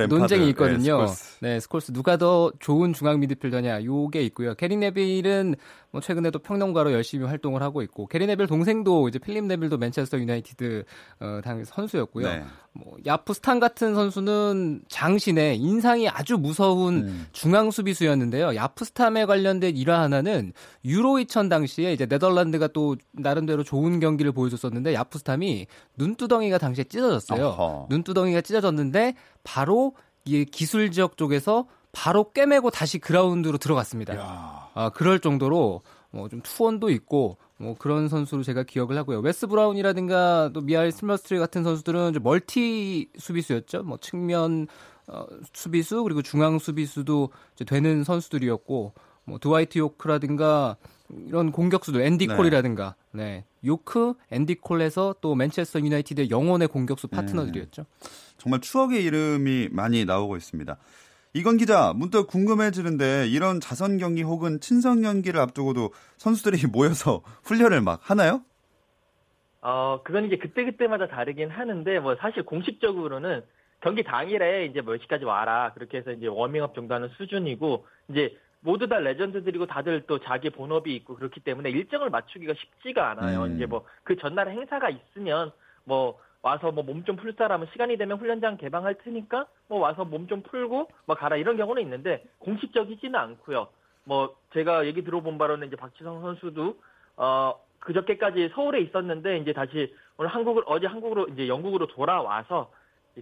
논쟁이 0.07 0.48
있거든요. 0.50 1.01
네 1.01 1.07
스콜스. 1.07 1.38
네, 1.41 1.60
스콜스 1.60 1.91
누가 1.91 2.17
더 2.17 2.51
좋은 2.60 2.93
중앙 2.93 3.19
미드필더냐. 3.19 3.83
요게 3.83 4.24
있고요. 4.24 4.55
게리 4.55 4.77
네빌은 4.77 5.55
뭐 5.91 6.01
최근에도 6.01 6.39
평론가로 6.39 6.93
열심히 6.93 7.25
활동을 7.27 7.62
하고 7.62 7.81
있고 7.81 8.07
게리 8.07 8.25
네빌 8.25 8.48
동생도 8.48 9.10
이제 9.10 9.19
필립 9.19 9.43
네빌도 9.43 9.77
맨체스터 9.77 10.17
유나이티드 10.17 10.86
어, 11.19 11.41
당 11.43 11.63
선수였고요. 11.65 12.27
네. 12.27 12.43
뭐 12.74 12.98
야프스탄 13.06 13.60
같은 13.60 13.94
선수는 13.94 14.82
장신의 14.88 15.58
인상이 15.58 16.10
아주 16.10 16.38
무서운 16.38 16.96
음. 16.96 17.27
중앙 17.32 17.70
수비수였는데요. 17.70 18.56
야프스탄에 18.56 19.25
관련된 19.25 19.77
일화 19.77 20.01
하나는 20.01 20.53
유로 20.84 21.20
2000 21.20 21.50
당시에 21.50 21.94
이제 21.94 22.08
네덜란드가 22.08 22.68
또 22.68 22.96
나름대로 23.12 23.63
좋은 23.63 24.00
경기를 24.00 24.32
보여줬었는데 24.32 24.96
야프스탄이 24.96 25.68
눈두덩이가 25.98 26.58
당시에 26.58 26.86
찢어졌어요. 26.86 27.46
어허. 27.46 27.88
눈두덩이가 27.89 28.42
찢어졌는데 28.42 29.13
바로 29.44 29.96
이 30.25 30.46
기술 30.46 30.89
지역 30.92 31.15
쪽에서 31.18 31.68
바로 31.92 32.32
꿰매고 32.32 32.72
다시 32.72 32.98
그라운드로 32.98 33.60
들어갔습니다. 33.60 34.15
야. 34.18 34.70
아, 34.74 34.89
그럴 34.89 35.20
정도로 35.20 35.82
뭐 36.13 36.29
좀 36.29 36.41
투혼도 36.42 36.89
있고 36.91 37.38
뭐 37.58 37.75
그런 37.77 38.08
선수로 38.08 38.43
제가 38.43 38.63
기억을 38.63 38.98
하고요. 38.98 39.20
웨스 39.20 39.48
브라운이라든가 39.48 40.51
또 40.53 40.62
미카엘 40.62 40.92
실베스트르 40.92 41.39
같은 41.39 41.63
선수들은 41.63 42.13
멀티 42.22 43.10
수비수였죠. 43.17 43.84
뭐 43.84 43.98
측면 43.98 44.67
어, 45.08 45.25
수비수 45.51 46.03
그리고 46.03 46.22
중앙 46.22 46.60
수비수도 46.60 47.29
되는 47.65 48.03
선수들이었고 48.03 48.93
뭐 49.25 49.39
드와이트 49.39 49.79
요크라든가 49.79 50.77
이런 51.27 51.51
공격수도 51.51 52.01
앤디 52.01 52.27
네. 52.27 52.36
콜이라든가 52.36 52.96
네. 53.12 53.46
요크, 53.65 54.13
앤디 54.32 54.55
콜에서 54.55 55.15
또 55.22 55.36
맨체스터 55.36 55.79
유나이티드의 55.79 56.29
영혼의 56.29 56.67
공격수 56.67 57.08
파트너들이었죠. 57.08 57.82
음. 57.84 58.08
정말 58.38 58.62
추억의 58.62 59.03
이름이 59.03 59.70
많이 59.72 60.05
나오고 60.05 60.38
있습니다. 60.38 60.77
이건 61.36 61.58
기자, 61.58 61.94
문득 61.96 62.28
궁금해지는데 62.28 63.28
이런 63.28 63.60
자선 63.60 63.98
경기 63.98 64.22
혹은 64.22 64.60
친선 64.60 65.02
경기를 65.02 65.40
앞두고도 65.42 65.90
선수들이 66.18 66.68
모여서 66.72 67.22
훈련을 67.44 67.82
막 67.82 68.00
하나요? 68.10 68.42
어, 69.62 70.02
그건 70.04 70.25
이제 70.25 70.38
그때 70.38 70.63
그때마다 70.66 71.08
다르긴 71.08 71.50
하는데 71.50 72.00
뭐 72.00 72.16
사실 72.18 72.44
공식적으로는 72.44 73.42
경기 73.82 74.04
당일에 74.04 74.66
이제 74.66 74.82
몇 74.82 75.02
시까지 75.02 75.25
와라. 75.25 75.72
그렇게 75.74 75.98
해서 75.98 76.12
이제 76.12 76.28
워밍업 76.28 76.75
정도 76.75 76.94
하는 76.94 77.10
수준이고 77.18 77.86
이제 78.10 78.38
모두 78.60 78.88
다 78.88 79.00
레전드들이고 79.00 79.66
다들 79.66 80.04
또 80.08 80.20
자기 80.20 80.50
본업이 80.52 80.96
있고 80.96 81.16
그렇기 81.16 81.42
때문에 81.42 81.70
일정을 81.70 82.10
맞추기가 82.10 82.54
쉽지가 82.54 83.10
않아요. 83.12 83.44
음. 83.46 83.56
이제 83.56 83.66
뭐 83.66 83.84
그 84.04 84.16
전날 84.18 84.50
행사가 84.50 84.90
있으면 84.90 85.52
뭐 85.86 86.20
와서 86.44 86.72
뭐 86.72 86.84
몸 86.84 87.04
좀 87.06 87.16
풀 87.16 87.34
사람은 87.38 87.68
시간이 87.72 87.98
되면 87.98 88.20
훈련장 88.20 88.58
개방할 88.58 88.96
테니까 89.04 89.48
뭐 89.70 89.80
와서 89.80 90.04
몸 90.06 90.28
좀 90.28 90.42
풀고 90.44 90.90
뭐 91.06 91.16
가라 91.16 91.38
이런 91.38 91.58
경우는 91.58 91.82
있는데 91.84 92.24
공식적이지는 92.40 93.16
않고요. 93.16 93.68
뭐 94.04 94.36
제가 94.54 94.86
얘기 94.86 95.04
들어본 95.04 95.38
바로는 95.38 95.68
이제 95.68 95.76
박지성 95.78 96.22
선수도 96.22 96.78
어 97.18 97.56
그저께까지 97.80 98.52
서울에 98.54 98.82
있었는데 98.82 99.38
이제 99.38 99.54
다시 99.54 99.94
오늘 100.18 100.30
한국을 100.30 100.64
어제 100.68 100.86
한국으로 100.88 101.28
이제 101.30 101.48
영국으로 101.48 101.88
돌아와서 101.88 102.72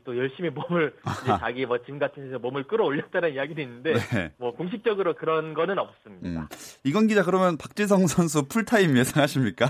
또 0.06 0.18
열심히 0.18 0.50
몸을 0.50 0.96
자기 1.40 1.66
뭐 1.66 1.78
gym 1.80 2.00
같은 2.00 2.24
데서 2.26 2.40
몸을 2.40 2.64
끌어올렸다는 2.64 3.34
이야기도 3.34 3.62
있는데 3.62 3.94
네. 3.94 4.32
뭐 4.38 4.54
공식적으로 4.56 5.14
그런 5.16 5.54
거는 5.54 5.78
없습니다. 5.78 6.42
음. 6.42 6.48
이건 6.84 7.08
기자 7.08 7.24
그러면 7.24 7.58
박지성 7.58 8.08
선수 8.08 8.48
풀타임 8.48 8.98
예상하십니까? 8.98 9.70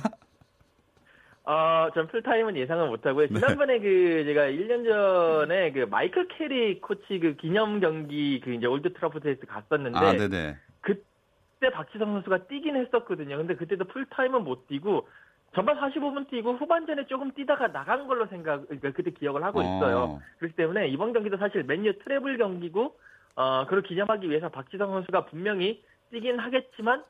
어, 1.43 1.89
전 1.95 2.07
풀타임은 2.07 2.55
예상을 2.55 2.87
못하고요. 2.87 3.27
네. 3.27 3.33
지난번에 3.33 3.73
네. 3.73 3.79
그, 3.79 4.23
제가 4.25 4.43
1년 4.43 4.85
전에 4.85 5.71
그 5.71 5.87
마이클 5.89 6.27
캐릭 6.27 6.79
코치 6.79 7.19
그 7.19 7.35
기념 7.35 7.79
경기 7.79 8.39
그 8.41 8.53
이제 8.53 8.67
올드 8.67 8.93
트래포드에서 8.93 9.47
갔었는데. 9.47 9.97
아, 9.97 10.13
네네. 10.13 10.57
그때 10.81 11.71
박지성 11.73 12.13
선수가 12.13 12.45
뛰긴 12.45 12.75
했었거든요. 12.75 13.37
근데 13.37 13.55
그때도 13.55 13.85
풀타임은 13.85 14.43
못 14.43 14.67
뛰고, 14.67 15.07
전반 15.53 15.77
45분 15.79 16.29
뛰고 16.29 16.53
후반전에 16.53 17.07
조금 17.07 17.31
뛰다가 17.31 17.71
나간 17.71 18.07
걸로 18.07 18.25
생각, 18.27 18.65
그러니까 18.67 18.91
그때 18.91 19.11
기억을 19.11 19.43
하고 19.43 19.61
있어요. 19.61 19.97
어. 19.97 20.21
그렇기 20.37 20.55
때문에 20.55 20.87
이번 20.87 21.11
경기도 21.11 21.37
사실 21.37 21.63
맨유 21.63 21.99
트레블 22.03 22.37
경기고, 22.37 22.95
어, 23.35 23.65
그걸 23.65 23.81
기념하기 23.81 24.29
위해서 24.29 24.49
박지성 24.49 24.91
선수가 24.91 25.25
분명히 25.25 25.83
뛰긴 26.11 26.37
하겠지만, 26.37 27.03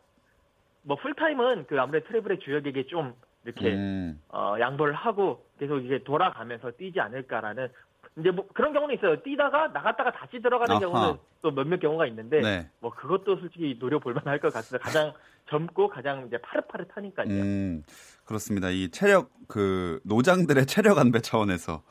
뭐 0.84 0.96
풀타임은 0.96 1.66
그 1.68 1.80
아무래도 1.80 2.08
트래블의 2.08 2.40
주역에게 2.40 2.88
좀 2.88 3.14
이렇게 3.46 3.74
음. 3.74 4.22
어, 4.30 4.56
양보를 4.60 4.94
하고 4.94 5.46
계속 5.60 5.80
이제 5.80 6.04
돌아가면서 6.04 6.72
뛰지 6.72 7.00
않을까라는 7.00 7.68
이제 8.20 8.30
뭐 8.30 8.46
그런 8.54 8.74
경우는 8.74 8.96
있어요. 8.96 9.22
뛰다가 9.24 9.68
나갔다가 9.70 10.12
다시 10.12 10.42
들어가는 10.42 10.72
아하. 10.76 10.80
경우는 10.80 11.18
또 11.42 11.52
몇몇 11.52 11.80
경우가 11.80 12.06
있는데 12.08 12.42
네. 12.42 12.70
뭐 12.80 12.92
그것도 12.92 13.38
솔직히 13.38 13.78
노려볼 13.80 14.14
만할 14.14 14.40
것 14.40 14.52
같습니다. 14.54 14.84
가장 14.86 15.14
젊고 15.50 15.90
가장 15.90 16.26
이제 16.28 16.38
파릇파릇하니까요. 16.38 17.28
음, 17.30 17.84
그렇습니다. 18.26 18.70
이 18.70 18.90
체력 18.90 19.32
그 19.48 20.00
노장들의 20.04 20.66
체력 20.66 20.98
안배 20.98 21.22
차원에서 21.22 21.84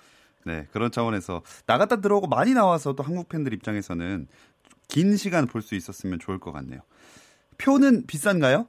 네 0.45 0.66
그런 0.73 0.90
차원에서 0.90 1.42
나갔다 1.66 2.00
들어오고 2.00 2.26
많이 2.28 2.54
나와서 2.54 2.92
또 2.95 3.02
한국 3.02 3.28
팬들 3.28 3.52
입장에서는 3.54 4.28
긴 4.88 5.16
시간 5.16 5.47
볼 5.47 5.62
수 5.62 5.75
있었으면 5.75 6.19
좋을 6.19 6.38
것 6.38 6.52
같네요. 6.52 6.80
표는 7.59 8.07
비싼가요? 8.07 8.66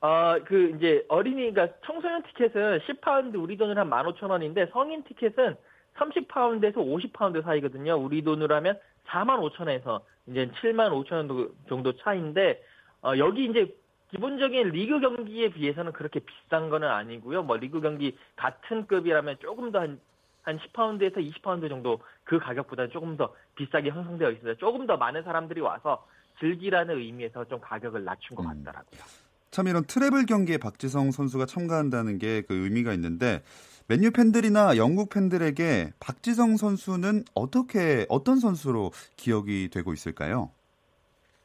어, 0.00 0.38
그, 0.46 0.72
이제, 0.76 1.04
어린이가 1.08 1.68
청소년 1.84 2.22
티켓은 2.22 2.80
10파운드 2.80 3.36
우리 3.36 3.56
돈으로 3.56 3.80
한 3.80 3.90
15,000원인데 3.90 4.70
성인 4.72 5.04
티켓은 5.04 5.56
30파운드에서 5.96 6.76
50파운드 6.76 7.42
사이거든요. 7.42 7.96
우리 7.96 8.22
돈으로 8.22 8.54
하면 8.56 8.78
4만 9.08 9.38
5천원에서 9.52 10.00
이제 10.26 10.50
7만 10.62 10.90
5천원 11.04 11.52
정도 11.68 11.92
차인데, 11.98 12.62
어, 13.02 13.12
여기 13.18 13.44
이제 13.44 13.74
기본적인 14.10 14.70
리그 14.70 15.00
경기에 15.00 15.50
비해서는 15.50 15.92
그렇게 15.92 16.20
비싼 16.20 16.70
거는 16.70 16.88
아니고요. 16.88 17.42
뭐 17.42 17.56
리그 17.56 17.80
경기 17.80 18.16
같은 18.36 18.86
급이라면 18.86 19.36
조금 19.40 19.70
더 19.70 19.80
한, 19.80 20.00
한 20.42 20.58
10파운드에서 20.58 21.16
20파운드 21.16 21.68
정도 21.68 22.00
그 22.24 22.38
가격보다는 22.38 22.90
조금 22.90 23.18
더 23.18 23.34
비싸게 23.54 23.90
형성되어 23.90 24.30
있습니다. 24.30 24.58
조금 24.58 24.86
더 24.86 24.96
많은 24.96 25.22
사람들이 25.22 25.60
와서 25.60 26.06
즐기라는 26.40 26.96
의미에서 26.96 27.44
좀 27.44 27.60
가격을 27.60 28.02
낮춘 28.02 28.34
것 28.36 28.44
음. 28.44 28.64
같더라고요. 28.64 29.00
음. 29.00 29.29
참 29.50 29.66
이런 29.66 29.84
트레블 29.84 30.26
경기에 30.26 30.58
박지성 30.58 31.10
선수가 31.10 31.46
참가한다는 31.46 32.18
게 32.18 32.42
그 32.50 32.54
의미가 32.54 32.92
있는데 32.94 33.42
맨유 33.88 34.12
팬들이나 34.12 34.76
영국 34.76 35.10
팬들에게 35.10 35.92
박지성 36.00 36.56
선수는 36.56 37.24
어떻게 37.34 38.06
어떤 38.08 38.38
선수로 38.38 38.90
기억이 39.16 39.68
되고 39.72 39.92
있을까요? 39.92 40.50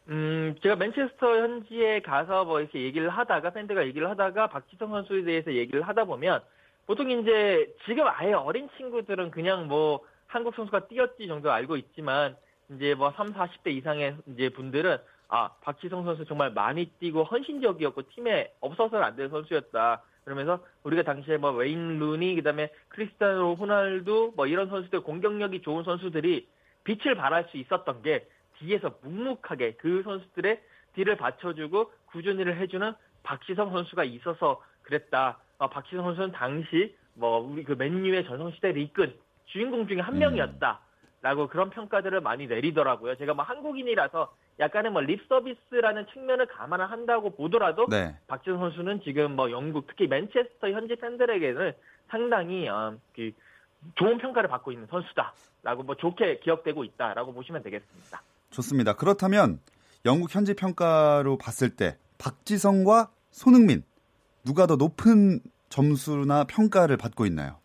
음, 0.09 0.55
제가 0.61 0.75
맨체스터 0.75 1.37
현지에 1.37 2.01
가서 2.01 2.45
뭐 2.45 2.59
이렇게 2.59 2.81
얘기를 2.83 3.09
하다가 3.09 3.49
팬들과 3.51 3.85
얘기를 3.87 4.07
하다가 4.09 4.47
박지성 4.47 4.91
선수에 4.91 5.23
대해서 5.23 5.53
얘기를 5.53 5.81
하다 5.81 6.05
보면 6.05 6.41
보통 6.85 7.09
이제 7.09 7.73
지금 7.85 8.05
아예 8.07 8.33
어린 8.33 8.69
친구들은 8.77 9.31
그냥 9.31 9.67
뭐 9.67 10.01
한국 10.27 10.55
선수가 10.55 10.87
뛰었지 10.87 11.27
정도 11.27 11.51
알고 11.51 11.77
있지만 11.77 12.35
이제 12.69 12.93
뭐 12.93 13.11
3, 13.15 13.33
40대 13.33 13.71
이상의 13.71 14.17
이제 14.27 14.49
분들은 14.49 14.97
아, 15.27 15.49
박지성 15.61 16.05
선수 16.05 16.25
정말 16.25 16.51
많이 16.51 16.85
뛰고 16.99 17.23
헌신적이었고 17.23 18.09
팀에 18.09 18.53
없어서는 18.61 19.03
안 19.03 19.15
되는 19.15 19.29
선수였다. 19.29 20.01
그러면서 20.23 20.59
우리가 20.83 21.03
당시에 21.03 21.37
뭐 21.37 21.51
웨인 21.51 21.99
루니 21.99 22.35
그다음에 22.35 22.71
크리스티아노 22.89 23.55
호날두 23.55 24.33
뭐 24.35 24.47
이런 24.47 24.69
선수들 24.69 25.01
공격력이 25.01 25.61
좋은 25.61 25.83
선수들이 25.83 26.47
빛을 26.83 27.15
발할 27.15 27.47
수 27.51 27.57
있었던 27.57 28.01
게 28.01 28.27
뒤에서 28.57 28.97
묵묵하게 29.01 29.73
그 29.73 30.01
선수들의 30.03 30.61
뒤를 30.93 31.17
받쳐주고 31.17 31.91
구준이를 32.07 32.57
해주는 32.57 32.93
박지성 33.23 33.71
선수가 33.71 34.03
있어서 34.05 34.63
그랬다. 34.83 35.39
어, 35.57 35.67
박지성 35.67 36.05
선수는 36.05 36.31
당시 36.31 36.95
뭐 37.13 37.39
우리 37.39 37.63
그 37.63 37.73
맨유의 37.73 38.25
전성시대를 38.25 38.81
이끈 38.81 39.15
주인공 39.45 39.87
중에 39.87 39.99
한 39.99 40.15
음. 40.15 40.19
명이었다. 40.19 40.79
라고 41.21 41.47
그런 41.47 41.71
평가들을 41.71 42.21
많이 42.21 42.45
내리더라고요. 42.45 43.15
제가 43.15 43.33
뭐 43.33 43.43
한국인이라서 43.43 44.31
약간의 44.59 44.91
뭐 44.91 45.01
립 45.01 45.21
서비스라는 45.27 46.07
측면을 46.13 46.45
감안을 46.47 46.89
한다고 46.89 47.31
보더라도 47.31 47.87
네. 47.89 48.15
박지성 48.27 48.59
선수는 48.59 49.01
지금 49.03 49.35
뭐 49.35 49.51
영국 49.51 49.87
특히 49.87 50.07
맨체스터 50.07 50.69
현지 50.69 50.95
팬들에게는 50.95 51.73
상당히 52.07 52.67
어, 52.69 52.95
그 53.15 53.31
좋은 53.95 54.17
평가를 54.17 54.49
받고 54.49 54.71
있는 54.71 54.87
선수다라고 54.87 55.83
뭐 55.83 55.95
좋게 55.95 56.39
기억되고 56.39 56.83
있다라고 56.83 57.33
보시면 57.33 57.63
되겠습니다. 57.63 58.21
좋습니다. 58.51 58.93
그렇다면 58.93 59.59
영국 60.05 60.33
현지 60.33 60.53
평가로 60.55 61.37
봤을 61.37 61.75
때 61.75 61.97
박지성과 62.17 63.09
손흥민 63.31 63.83
누가 64.45 64.67
더 64.67 64.75
높은 64.75 65.41
점수나 65.69 66.45
평가를 66.45 66.95
받고 66.95 67.25
있나요? 67.25 67.57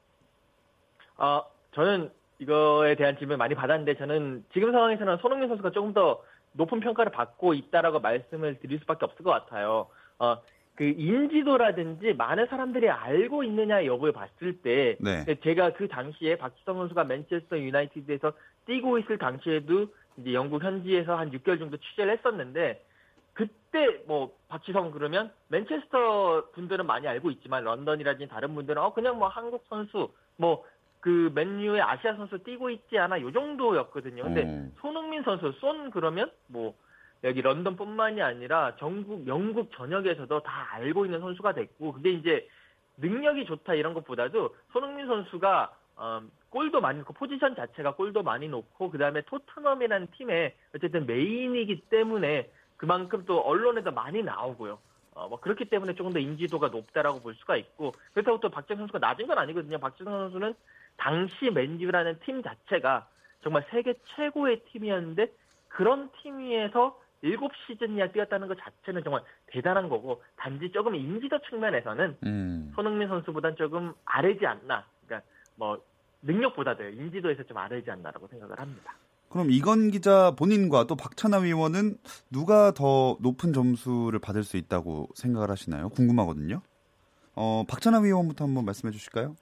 어, 1.17 1.43
저는 1.75 2.11
이거에 2.39 2.97
대한 2.97 3.17
질문을 3.19 3.37
많이 3.37 3.55
받았는데 3.55 3.99
저는 3.99 4.45
지금 4.53 4.73
상황에서는 4.73 5.19
손흥민 5.19 5.49
선수가 5.49 5.71
조금 5.71 5.93
더 5.93 6.23
높은 6.53 6.81
평가를 6.81 7.13
받고 7.13 7.55
있다라고 7.55 8.01
말씀을 8.01 8.59
드릴 8.61 8.79
수밖에 8.81 9.05
없을 9.05 9.25
것 9.25 9.31
같아요. 9.31 9.89
어, 10.19 10.39
그 10.75 10.85
인지도라든지 10.85 12.15
많은 12.15 12.47
사람들이 12.47 12.89
알고 12.89 13.45
있느냐 13.45 13.85
여부를 13.85 14.13
봤을 14.13 14.59
때 14.63 14.97
네. 14.99 15.25
제가 15.43 15.75
그 15.75 15.89
당시에 15.89 16.37
박지성 16.37 16.79
선수가 16.79 17.05
맨체스터 17.05 17.59
유나이티드에서 17.59 18.33
뛰고 18.67 18.99
있을 18.99 19.19
당시에도 19.19 19.89
이제 20.17 20.33
영국 20.33 20.63
현지에서 20.65 21.17
한 21.17 21.31
6개월 21.33 21.59
정도 21.59 21.77
취재를 21.77 22.17
했었는데 22.17 22.83
그때 23.35 24.03
뭐 24.07 24.35
박지성 24.49 24.91
그러면 24.91 25.31
맨체스터 25.49 26.51
분들은 26.53 26.87
많이 26.87 27.07
알고 27.07 27.31
있지만 27.33 27.65
런던이라든지 27.65 28.31
다른 28.31 28.55
분들은 28.55 28.81
어 28.81 28.93
그냥 28.93 29.19
뭐 29.19 29.29
한국 29.29 29.65
선수 29.69 30.11
뭐 30.37 30.65
그 31.01 31.31
맨유의 31.35 31.81
아시아 31.81 32.15
선수 32.15 32.39
뛰고 32.39 32.71
있지 32.71 32.99
않아 32.99 33.21
요 33.21 33.33
정도였거든요. 33.33 34.23
근데 34.23 34.43
음. 34.43 34.75
손흥민 34.81 35.23
선수 35.23 35.53
쏜 35.61 35.91
그러면 35.91 36.31
뭐 36.47 36.75
여기 37.25 37.43
런던뿐만이 37.43 38.23
아니라 38.23 38.77
전국 38.77 39.27
영국 39.27 39.71
전역에서도 39.73 40.41
다 40.41 40.69
알고 40.73 41.07
있는 41.07 41.21
선수가 41.21 41.55
됐고 41.55 41.93
근데 41.93 42.11
이제 42.11 42.49
능력이 42.99 43.47
좋다 43.47 43.75
이런 43.75 43.95
것보다도 43.95 44.55
손흥민 44.73 45.07
선수가 45.07 45.75
어, 45.97 46.23
골도 46.49 46.81
많이 46.81 46.99
넣고 46.99 47.13
포지션 47.15 47.55
자체가 47.55 47.95
골도 47.95 48.23
많이 48.23 48.49
넣고 48.49 48.91
그다음에 48.91 49.23
토트넘이라는 49.23 50.09
팀에 50.17 50.55
어쨌든 50.75 51.07
메인이기 51.07 51.83
때문에 51.91 52.51
그만큼 52.77 53.25
또 53.27 53.41
언론에도 53.41 53.91
많이 53.91 54.23
나오고요. 54.23 54.79
어, 55.13 55.29
뭐 55.29 55.41
그렇기 55.41 55.67
때문에 55.67 55.95
조금 55.95 56.13
더 56.13 56.19
인지도가 56.19 56.69
높다라고 56.69 57.21
볼 57.21 57.35
수가 57.35 57.57
있고 57.57 57.93
그렇다고 58.15 58.41
또 58.41 58.49
박재성 58.49 58.79
선수가 58.79 58.99
낮은 58.99 59.27
건 59.27 59.39
아니거든요. 59.39 59.79
박재성 59.79 60.11
선수는 60.11 60.55
당시 61.01 61.51
맨유라는 61.51 62.21
팀 62.25 62.43
자체가 62.43 63.09
정말 63.43 63.65
세계 63.71 63.95
최고의 64.15 64.63
팀이었는데 64.71 65.33
그런 65.69 66.11
팀 66.21 66.39
위에서 66.39 67.01
7시즌 67.25 67.97
이야 67.97 68.11
뛰었다는 68.13 68.49
것 68.49 68.59
자체는 68.59 69.03
정말 69.03 69.23
대단한 69.47 69.89
거고 69.89 70.23
단지 70.37 70.71
조금 70.71 70.95
인지도 70.95 71.39
측면에서는 71.49 72.17
음. 72.25 72.73
손흥민 72.75 73.09
선수보단 73.09 73.57
조금 73.57 73.95
아래지 74.05 74.47
않나. 74.47 74.87
그러니까 75.07 75.27
뭐 75.57 75.83
능력보다도 76.23 76.85
인지도에서 76.85 77.45
좀 77.45 77.57
아래지 77.57 77.91
않나라고 77.91 78.27
생각을 78.29 78.59
합니다. 78.59 78.95
그럼 79.31 79.51
이건 79.51 79.91
기자 79.91 80.33
본인과 80.33 80.87
또 80.87 80.97
박찬하 80.97 81.39
위원은 81.39 81.97
누가 82.31 82.73
더 82.73 83.17
높은 83.21 83.53
점수를 83.53 84.19
받을 84.19 84.43
수 84.43 84.57
있다고 84.57 85.09
생각을 85.15 85.51
하시나요? 85.51 85.89
궁금하거든요. 85.91 86.61
어, 87.37 87.65
박찬하 87.69 88.01
위원부터 88.01 88.45
한번 88.45 88.65
말씀해 88.65 88.91
주실까요? 88.93 89.37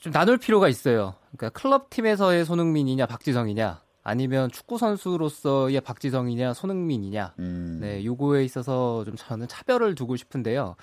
좀 0.00 0.12
나눌 0.12 0.38
필요가 0.38 0.68
있어요. 0.68 1.14
그러니까 1.36 1.58
클럽 1.58 1.90
팀에서의 1.90 2.44
손흥민이냐 2.44 3.06
박지성이냐 3.06 3.82
아니면 4.02 4.50
축구 4.50 4.78
선수로서의 4.78 5.80
박지성이냐 5.80 6.54
손흥민이냐. 6.54 7.34
음. 7.40 7.78
네, 7.80 8.04
요거에 8.04 8.44
있어서 8.44 9.04
좀 9.04 9.16
저는 9.16 9.48
차별을 9.48 9.94
두고 9.94 10.16
싶은데요. 10.16 10.76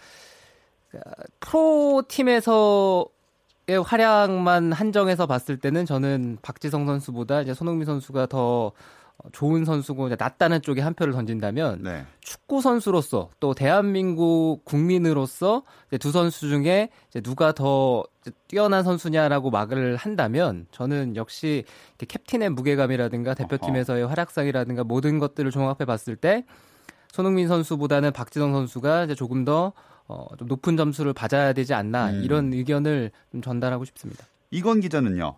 그러니까 0.89 1.11
프로 1.39 2.03
팀에서 2.07 3.07
의 3.67 3.81
활약만 3.81 4.73
한정해서 4.73 5.25
봤을 5.25 5.57
때는 5.57 5.87
저는 5.87 6.37
박지성 6.43 6.85
선수보다 6.85 7.41
이제 7.41 7.55
손흥민 7.55 7.85
선수가 7.85 8.27
더 8.27 8.73
좋은 9.31 9.65
선수고 9.65 10.09
낫다는 10.09 10.61
쪽에 10.61 10.81
한 10.81 10.93
표를 10.93 11.13
던진다면 11.13 11.83
네. 11.83 12.05
축구 12.19 12.61
선수로서 12.61 13.29
또 13.39 13.53
대한민국 13.53 14.61
국민으로서 14.65 15.63
두 15.99 16.11
선수 16.11 16.49
중에 16.49 16.89
누가 17.23 17.51
더 17.51 18.03
뛰어난 18.47 18.83
선수냐라고 18.83 19.51
막을 19.51 19.95
한다면 19.95 20.67
저는 20.71 21.15
역시 21.15 21.63
캡틴의 21.97 22.49
무게감이라든가 22.51 23.33
대표팀에서의 23.33 24.07
활약상이라든가 24.07 24.83
모든 24.83 25.19
것들을 25.19 25.51
종합해 25.51 25.85
봤을 25.85 26.15
때 26.15 26.45
손흥민 27.11 27.47
선수보다는 27.47 28.11
박지성 28.11 28.53
선수가 28.53 29.05
이제 29.05 29.15
조금 29.15 29.45
더 29.45 29.73
어, 30.07 30.27
좀 30.37 30.47
높은 30.47 30.77
점수를 30.77 31.13
받아야 31.13 31.53
되지 31.53 31.73
않나 31.73 32.11
음. 32.11 32.23
이런 32.23 32.53
의견을 32.53 33.11
좀 33.31 33.41
전달하고 33.41 33.85
싶습니다. 33.85 34.25
이건 34.51 34.79
기자는요. 34.79 35.35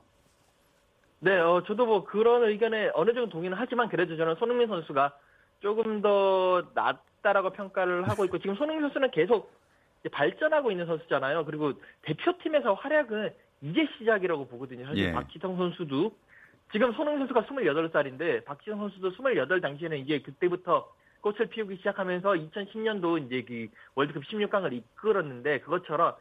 네, 1.19 1.37
어, 1.39 1.63
저도 1.65 1.85
뭐 1.85 2.03
그런 2.03 2.43
의견에 2.43 2.91
어느 2.93 3.13
정도 3.13 3.29
동의는 3.29 3.57
하지만 3.57 3.89
그래도 3.89 4.15
저는 4.15 4.35
손흥민 4.35 4.67
선수가 4.67 5.17
조금 5.61 6.01
더 6.01 6.63
낫다라고 6.75 7.51
평가를 7.51 8.07
하고 8.07 8.25
있고 8.25 8.37
지금 8.37 8.55
손흥민 8.55 8.81
선수는 8.83 9.11
계속 9.11 9.51
발전하고 10.11 10.71
있는 10.71 10.85
선수잖아요. 10.85 11.45
그리고 11.45 11.73
대표팀에서 12.03 12.75
활약은 12.75 13.33
이제 13.61 13.87
시작이라고 13.97 14.47
보거든요. 14.47 14.85
현재 14.85 15.05
예. 15.05 15.11
박지성 15.11 15.57
선수도 15.57 16.15
지금 16.71 16.93
손흥민 16.93 17.27
선수가 17.27 17.47
28살인데 17.47 18.45
박지성 18.45 18.77
선수도 18.77 19.09
28 19.09 19.61
당시에는 19.61 19.97
이제 19.97 20.19
그때부터 20.19 20.91
꽃을 21.21 21.47
피우기 21.47 21.77
시작하면서 21.77 22.29
2010년도 22.29 23.25
이제 23.25 23.41
그 23.41 23.67
월드컵 23.95 24.23
16강을 24.23 24.73
이끌었는데 24.73 25.61
그것처럼 25.61 26.13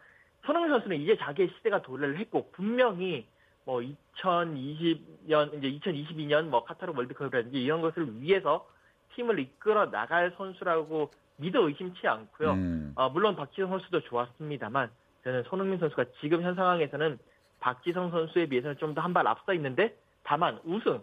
손흥민 0.47 0.71
선수는 0.71 0.97
이제 1.01 1.17
자기의 1.19 1.51
시대가 1.57 1.83
도래를 1.83 2.19
했고 2.19 2.51
분명히 2.53 3.27
뭐 3.67 3.81
2020년 3.81 5.53
이제 5.59 5.79
2022년 5.79 6.45
뭐 6.49 6.65
카타르 6.65 6.93
월드컵이라든지 6.97 7.63
이런 7.63 7.81
것을 7.83 8.21
위해서 8.21 8.67
팀을 9.15 9.39
이끌어 9.41 9.91
나갈 9.91 10.33
선수라고 10.37 11.11
믿어 11.37 11.67
의심치 11.69 12.07
않고요. 12.07 12.53
음. 12.53 12.93
어, 12.95 13.11
물론 13.11 13.37
박지성 13.37 13.69
선수도 13.69 14.01
좋았습니다만 14.03 14.91
저는 15.25 15.43
손흥민 15.45 15.79
선수가 15.79 16.05
지금 16.21 16.43
현 16.43 16.55
상황에서는 16.55 17.19
박지성 17.61 18.11
선수에 18.11 18.47
비해서는 18.47 18.77
좀 18.79 18.95
더 18.95 19.03
한 19.03 19.13
발 19.13 19.27
앞서 19.27 19.53
있는데 19.55 19.97
다만 20.23 20.59
우승 20.65 21.03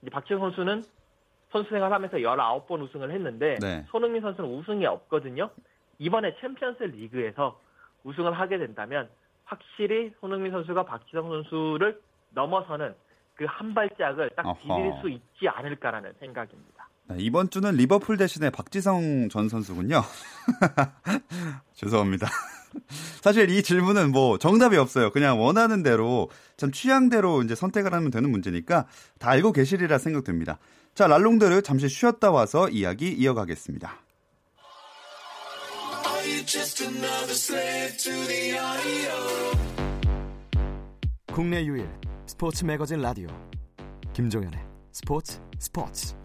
이제 0.00 0.10
박지성 0.10 0.40
선수는 0.40 0.82
선수 1.50 1.68
생활하면서 1.70 2.16
19번 2.18 2.80
우승을 2.82 3.10
했는데 3.10 3.58
네. 3.60 3.84
손흥민 3.90 4.22
선수는 4.22 4.48
우승이 4.50 4.86
없거든요. 4.86 5.50
이번에 5.98 6.34
챔피언스 6.40 6.84
리그에서 6.84 7.60
우승을 8.04 8.32
하게 8.32 8.56
된다면 8.58 9.08
확실히 9.52 10.12
손흥민 10.20 10.50
선수가 10.52 10.84
박지성 10.84 11.28
선수를 11.28 12.00
넘어서는 12.30 12.94
그 13.34 13.46
한 13.46 13.74
발짝을 13.74 14.30
딱 14.36 14.56
디딜 14.60 14.92
수 15.00 15.08
있지 15.08 15.48
않을까라는 15.48 16.12
생각입니다. 16.20 16.88
네, 17.08 17.16
이번 17.18 17.50
주는 17.50 17.72
리버풀 17.72 18.16
대신에 18.16 18.50
박지성 18.50 19.28
전 19.30 19.48
선수군요. 19.48 20.02
죄송합니다. 21.74 22.28
사실 23.20 23.50
이 23.50 23.62
질문은 23.62 24.12
뭐 24.12 24.38
정답이 24.38 24.76
없어요. 24.76 25.10
그냥 25.10 25.40
원하는 25.40 25.82
대로 25.82 26.30
참 26.56 26.70
취향대로 26.70 27.42
이제 27.42 27.54
선택을 27.54 27.92
하면 27.92 28.10
되는 28.10 28.30
문제니까 28.30 28.86
다 29.18 29.30
알고 29.30 29.52
계시리라 29.52 29.98
생각됩니다. 29.98 30.58
자, 30.94 31.06
랄롱드를 31.06 31.62
잠시 31.62 31.88
쉬었다 31.88 32.30
와서 32.30 32.68
이야기 32.68 33.12
이어가겠습니다. 33.12 33.92
국내 41.32 41.64
유일 41.64 41.88
스포츠 42.26 42.64
매거진 42.64 43.00
라디오 43.00 43.28
김종현의 44.12 44.58
스포츠 44.90 45.40
스포츠 45.60 46.16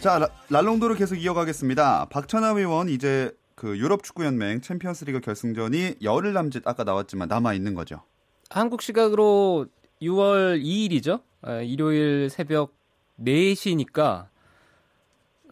자, 0.00 0.28
랄롱도를 0.50 0.96
계속 0.96 1.14
이어가겠습니다. 1.14 2.08
박찬하 2.10 2.48
의원 2.50 2.90
이제 2.90 3.30
그 3.54 3.78
유럽 3.78 4.02
축구 4.02 4.26
연맹 4.26 4.60
챔피언스리그 4.60 5.20
결승전이 5.20 5.94
열흘 6.02 6.34
남짓 6.34 6.66
아까 6.66 6.84
나왔지만 6.84 7.28
남아 7.28 7.54
있는 7.54 7.74
거죠. 7.74 8.02
한국 8.50 8.82
시각으로 8.82 9.66
6월 10.02 10.62
2일이죠. 10.62 11.22
아, 11.40 11.60
일요일 11.62 12.28
새벽 12.28 12.74
4시니까 13.18 14.31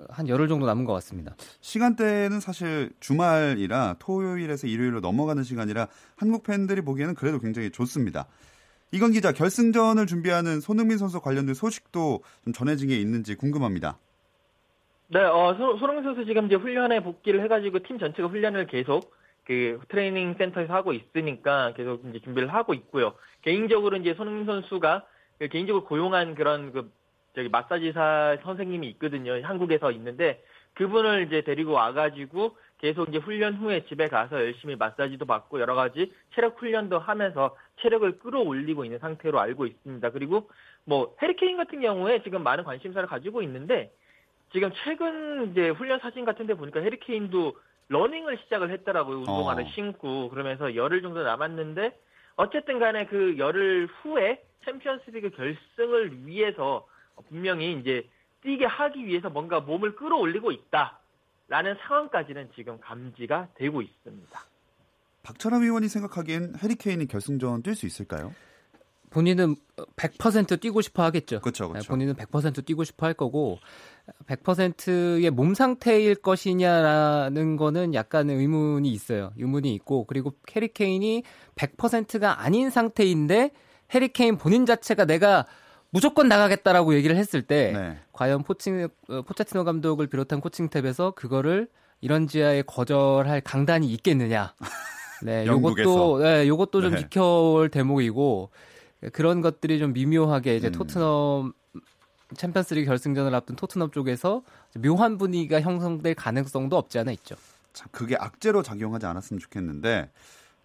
한 0.09 0.29
열흘 0.29 0.49
정도 0.49 0.67
남은 0.67 0.85
것 0.85 0.93
같습니다. 0.95 1.35
시간대는 1.61 2.41
사실 2.41 2.91
주말이라 3.01 3.97
토요일에서 3.99 4.67
일요일로 4.67 5.01
넘어가는 5.01 5.43
시간이라 5.43 5.89
한국 6.17 6.43
팬들이 6.43 6.81
보기에는 6.81 7.15
그래도 7.15 7.39
굉장히 7.39 7.71
좋습니다. 7.71 8.27
이건 8.93 9.13
기자 9.13 9.33
결승전을 9.33 10.07
준비하는 10.07 10.61
손흥민 10.61 10.99
선수 10.99 11.21
관련된 11.21 11.55
소식도 11.55 12.23
좀 12.45 12.53
전해진 12.53 12.89
게 12.89 12.97
있는지 12.99 13.37
궁금합니다. 13.37 13.99
네, 15.09 15.21
어, 15.21 15.55
소, 15.59 15.77
손흥민 15.79 16.05
선수 16.05 16.25
지금 16.25 16.47
이제 16.47 16.55
훈련에 16.55 17.03
복귀를 17.03 17.43
해가지고 17.45 17.81
팀 17.81 17.99
전체가 17.99 18.29
훈련을 18.29 18.67
계속 18.67 19.13
그 19.45 19.81
트레이닝 19.89 20.37
센터에서 20.39 20.73
하고 20.73 20.93
있으니까 20.93 21.73
계속 21.75 22.05
이제 22.09 22.21
준비를 22.21 22.53
하고 22.53 22.75
있고요. 22.75 23.15
개인적으로 23.43 23.97
이제 23.97 24.15
손흥민 24.15 24.47
선수가 24.47 25.05
그 25.39 25.49
개인적으로 25.49 25.85
고용한 25.85 26.35
그런 26.35 26.73
그 26.73 26.93
저기 27.35 27.49
마사지사 27.49 28.39
선생님이 28.43 28.89
있거든요. 28.91 29.41
한국에서 29.43 29.93
있는데 29.93 30.43
그분을 30.75 31.27
이제 31.27 31.43
데리고 31.43 31.73
와가지고 31.73 32.57
계속 32.79 33.09
이제 33.09 33.19
훈련 33.19 33.55
후에 33.55 33.85
집에 33.87 34.09
가서 34.09 34.37
열심히 34.37 34.75
마사지도 34.77 35.27
받고 35.27 35.61
여러 35.61 35.75
가지 35.75 36.13
체력 36.35 36.61
훈련도 36.61 36.99
하면서 36.99 37.57
체력을 37.81 38.19
끌어올리고 38.19 38.85
있는 38.85 38.99
상태로 38.99 39.39
알고 39.39 39.67
있습니다. 39.67 40.11
그리고 40.11 40.49
뭐 40.85 41.15
해리케인 41.21 41.57
같은 41.57 41.81
경우에 41.81 42.23
지금 42.23 42.43
많은 42.43 42.65
관심사를 42.65 43.07
가지고 43.07 43.43
있는데 43.43 43.93
지금 44.53 44.71
최근 44.83 45.51
이제 45.51 45.69
훈련 45.69 46.01
사진 46.01 46.25
같은데 46.25 46.55
보니까 46.55 46.81
해리 46.81 47.15
케인도 47.15 47.57
러닝을 47.89 48.39
시작을 48.39 48.71
했더라고요. 48.71 49.19
운동화를 49.19 49.65
어. 49.65 49.67
신고 49.75 50.31
그러면서 50.31 50.75
열흘 50.75 51.03
정도 51.03 51.23
남았는데 51.23 51.93
어쨌든 52.37 52.79
간에 52.79 53.07
그 53.07 53.37
열흘 53.37 53.89
후에 54.01 54.43
챔피언스리그 54.65 55.31
결승을 55.31 56.27
위해서 56.27 56.87
분명히 57.29 57.79
이제 57.79 58.09
뛰게 58.43 58.65
하기 58.65 59.07
위해서 59.07 59.29
뭔가 59.29 59.61
몸을 59.61 59.97
끌어올리고 59.97 60.53
있다라는 60.53 61.77
상황까지는 61.87 62.51
지금 62.55 62.79
감지가 62.81 63.49
되고 63.55 63.83
있습니다. 63.83 64.41
박찬남 65.23 65.63
위원이 65.63 65.89
생각하기엔 65.89 66.55
해리 66.63 66.85
케인이 66.85 67.07
결승전 67.07 67.63
뛸 67.63 67.75
수 67.75 67.87
있을까요? 67.87 68.33
본인은 69.11 69.57
100% 69.97 70.61
뛰고 70.61 70.81
싶어 70.81 71.03
하겠죠. 71.03 71.41
그렇죠, 71.41 71.69
그렇죠. 71.69 71.89
본인은 71.89 72.15
100% 72.15 72.65
뛰고 72.65 72.85
싶어 72.85 73.07
할 73.07 73.15
거고 73.15 73.59
100%의 74.27 75.31
몸 75.31 75.55
상태일 75.55 76.15
것이냐라는 76.15 77.57
거는 77.57 77.95
약간 77.95 78.31
의문이 78.31 78.89
있어요. 78.91 79.33
의문이 79.37 79.75
있고 79.75 80.05
그리고 80.05 80.35
캐리케인이 80.47 81.25
100%가 81.57 82.43
아닌 82.43 82.71
상태인데 82.71 83.51
해리케인 83.93 84.39
본인 84.39 84.65
자체가 84.65 85.05
내가 85.05 85.45
무조건 85.91 86.29
나가겠다라고 86.29 86.95
얘기를 86.95 87.17
했을 87.17 87.43
때 87.43 87.73
네. 87.73 87.99
과연 88.13 88.43
포칭 88.43 88.89
어, 89.09 89.23
포차티노 89.23 89.65
감독을 89.65 90.07
비롯한 90.07 90.41
코칭 90.41 90.69
탭에서 90.69 91.15
그거를 91.15 91.69
이런 92.01 92.27
지하에 92.27 92.63
거절할 92.63 93.41
강단이 93.43 93.93
있겠느냐. 93.93 94.55
네, 95.23 95.47
요것도 95.47 96.21
네, 96.21 96.49
요것도 96.49 96.81
좀 96.81 96.93
네. 96.93 96.99
지켜올 97.01 97.69
대목이고 97.69 98.51
그런 99.13 99.41
것들이 99.41 99.79
좀 99.79 99.93
미묘하게 99.93 100.57
이제 100.57 100.69
음. 100.69 100.73
토트넘 100.73 101.53
챔피언스리그 102.37 102.87
결승전을 102.87 103.35
앞둔 103.35 103.57
토트넘 103.57 103.91
쪽에서 103.91 104.43
묘한 104.79 105.19
분위기가 105.19 105.61
형성될 105.61 106.15
가능성도 106.15 106.77
없지 106.77 106.99
않아 107.01 107.11
있죠. 107.13 107.35
참 107.73 107.89
그게 107.91 108.17
악재로 108.19 108.63
작용하지 108.63 109.07
않았으면 109.07 109.41
좋겠는데 109.41 110.11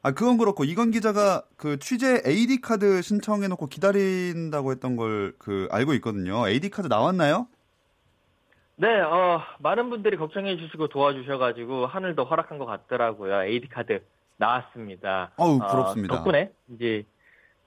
아 0.06 0.12
그건 0.12 0.38
그렇고 0.38 0.64
이건 0.66 0.92
기자가 0.92 1.42
그 1.58 1.80
취재 1.80 2.22
AD 2.28 2.62
카드 2.62 3.02
신청해 3.02 3.48
놓고 3.48 3.66
기다린다고 3.66 4.72
했던 4.72 4.96
걸 4.98 5.34
그 5.40 5.68
알고 5.72 5.96
있거든요. 5.96 6.48
AD 6.48 6.70
카드 6.70 6.86
나왔나요? 6.88 7.48
네, 8.76 9.00
어 9.02 9.42
많은 9.60 9.90
분들이 9.90 10.16
걱정해 10.16 10.58
주시고 10.58 10.90
도와주셔 10.90 11.40
가지고 11.40 11.88
하늘도 11.88 12.24
허락한 12.26 12.60
것 12.60 12.68
같더라고요. 12.68 13.46
AD 13.46 13.68
카드 13.70 14.04
나왔습니다. 14.38 15.32
어우, 15.38 15.58
부럽습니다. 15.58 16.14
어, 16.14 16.18
덕분에 16.18 16.52
이제 16.76 17.04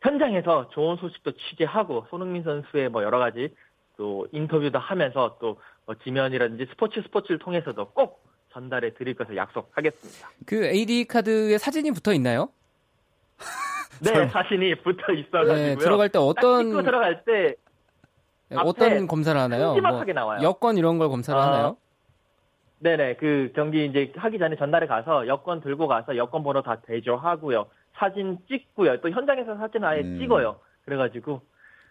현장에서 0.03 0.68
좋은 0.68 0.96
소식도 0.96 1.33
취재하고 1.33 2.07
손흥민 2.11 2.44
선수의 2.44 2.88
뭐 2.90 3.03
여러 3.03 3.18
가지 3.18 3.53
또 3.96 4.29
인터뷰도 4.31 4.79
하면서 4.79 5.38
또 5.40 5.59
뭐 5.88 5.94
지면이라든지 6.05 6.66
스포츠 6.66 7.01
스포츠를 7.01 7.38
통해서도 7.38 7.92
꼭 7.92 8.22
전달해 8.50 8.92
드릴 8.94 9.14
것을 9.14 9.37
약속하겠습니다. 9.37 10.28
그 10.46 10.64
AD 10.64 11.06
카드에 11.06 11.58
사진이 11.58 11.90
붙어 11.92 12.12
있나요? 12.12 12.48
네, 14.02 14.28
사진이 14.28 14.76
붙어 14.76 15.12
있어가지고요. 15.12 15.54
네, 15.54 15.76
들어갈 15.76 16.08
때 16.08 16.18
어떤 16.18 16.82
들어갈 16.82 17.24
때 17.24 17.54
네, 18.48 18.56
어떤 18.58 19.06
검사를 19.06 19.38
하나요? 19.38 19.68
큼지막하게 19.70 20.12
뭐 20.12 20.22
나와요. 20.22 20.42
여권 20.42 20.78
이런 20.78 20.98
걸 20.98 21.08
검사를 21.08 21.38
어, 21.38 21.42
하나요? 21.42 21.76
네네, 22.80 23.16
그 23.16 23.52
경기 23.54 23.84
이제 23.87 24.12
하기 24.16 24.38
전에 24.38 24.56
전달에 24.56 24.87
가서 24.87 25.26
여권 25.26 25.61
들고 25.61 25.88
가서 25.88 26.16
여권 26.16 26.42
번호 26.42 26.62
다 26.62 26.76
대조하고요. 26.87 27.66
사진 27.96 28.38
찍고요. 28.48 29.00
또 29.00 29.11
현장에서 29.11 29.56
사진 29.56 29.84
아예 29.84 30.00
음. 30.00 30.18
찍어요. 30.18 30.61
그래가지고 30.84 31.42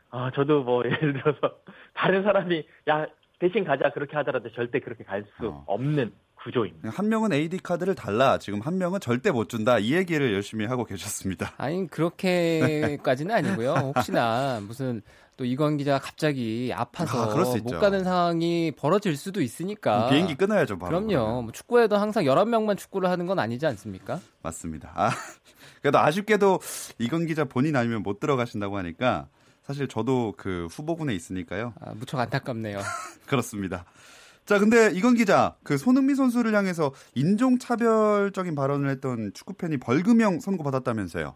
아 0.10 0.32
저도 0.34 0.64
뭐 0.64 0.84
예를 0.86 1.14
들어서 1.14 1.58
다른 1.94 2.24
사람이 2.24 2.66
야 2.90 3.06
대신 3.40 3.64
가자 3.64 3.92
그렇게 3.94 4.16
하더라도 4.18 4.52
절대 4.52 4.80
그렇게 4.80 5.04
갈수 5.04 5.30
어. 5.44 5.64
없는 5.68 6.12
구조입니다. 6.44 6.90
한 6.90 7.10
명은 7.10 7.34
AD 7.34 7.60
카드를 7.60 7.96
달라 7.96 8.38
지금 8.38 8.62
한 8.62 8.78
명은 8.78 9.00
절대 9.00 9.32
못 9.32 9.50
준다 9.50 9.80
이 9.80 9.94
얘기를 9.94 10.34
열심히 10.34 10.66
하고 10.66 10.86
계셨습니다. 10.86 11.54
아니 11.58 11.88
그렇게까지는 11.88 13.36
아니고요. 13.36 13.92
혹시나 13.96 14.60
무슨 14.62 15.02
또 15.36 15.46
이건 15.46 15.78
기자가 15.78 16.00
갑자기 16.00 16.72
아파서 16.74 17.32
아, 17.32 17.60
못 17.64 17.80
가는 17.80 18.04
상황이 18.04 18.72
벌어질 18.76 19.16
수도 19.16 19.42
있으니까 19.42 20.10
비행기 20.10 20.36
끊어야죠. 20.36 20.80
바로 20.80 21.06
그럼요. 21.06 21.44
뭐 21.44 21.52
축구에도 21.52 21.96
항상 21.98 22.24
11명만 22.24 22.78
축구를 22.78 23.10
하는 23.10 23.28
건 23.28 23.38
아니지 23.38 23.66
않습니까? 23.68 24.20
맞습니다. 24.42 24.92
아, 24.96 25.10
그래도 25.82 26.00
아쉽게도 26.00 26.60
이건 26.98 27.28
기자 27.28 27.46
본인 27.46 27.76
아니면 27.76 28.02
못 28.02 28.20
들어가신다고 28.20 28.78
하니까 28.78 29.28
사실 29.68 29.90
저도 29.90 30.34
그 30.38 30.68
후보군에 30.72 31.14
있으니까요. 31.14 31.74
아, 31.82 31.94
무척 31.94 32.18
안타깝네요. 32.22 32.80
그렇습니다. 33.28 33.84
자, 34.46 34.60
근데 34.60 34.92
이건 34.94 35.14
기자, 35.14 35.56
그 35.62 35.78
손흥민 35.78 36.16
선수를 36.16 36.56
향해서 36.56 36.94
인종차별적인 37.16 38.56
발언을 38.56 38.90
했던 38.90 39.34
축구팬이 39.34 39.76
벌금형 39.78 40.40
선고받았다면서요? 40.40 41.36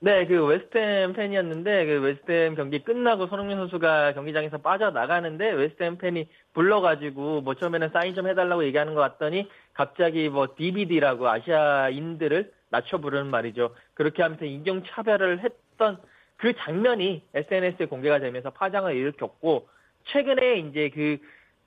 네, 0.00 0.26
그 0.26 0.44
웨스트햄 0.44 1.14
팬이었는데 1.14 1.86
그 1.86 2.00
웨스트햄 2.02 2.56
경기 2.56 2.84
끝나고 2.84 3.26
손흥민 3.28 3.56
선수가 3.56 4.12
경기장에서 4.12 4.58
빠져나가는데 4.58 5.52
웨스트햄 5.52 5.96
팬이 5.96 6.28
불러가지고 6.52 7.40
뭐 7.40 7.54
처음에는 7.54 7.88
사인 7.94 8.14
좀 8.14 8.28
해달라고 8.28 8.64
얘기하는 8.64 8.92
것 8.94 9.00
같더니 9.00 9.48
갑자기 9.72 10.28
뭐 10.28 10.48
DVD라고 10.58 11.26
아시아인들을 11.30 12.52
낮춰 12.68 12.98
부르는 12.98 13.30
말이죠. 13.30 13.74
그렇게 13.94 14.22
하면서 14.22 14.44
인종차별을 14.44 15.42
했던 15.42 15.96
그 16.36 16.54
장면이 16.54 17.22
SNS에 17.34 17.86
공개가 17.86 18.18
되면서 18.18 18.50
파장을 18.50 18.94
일으켰고 18.94 19.68
최근에 20.06 20.58
이제 20.58 20.90
그 20.90 21.18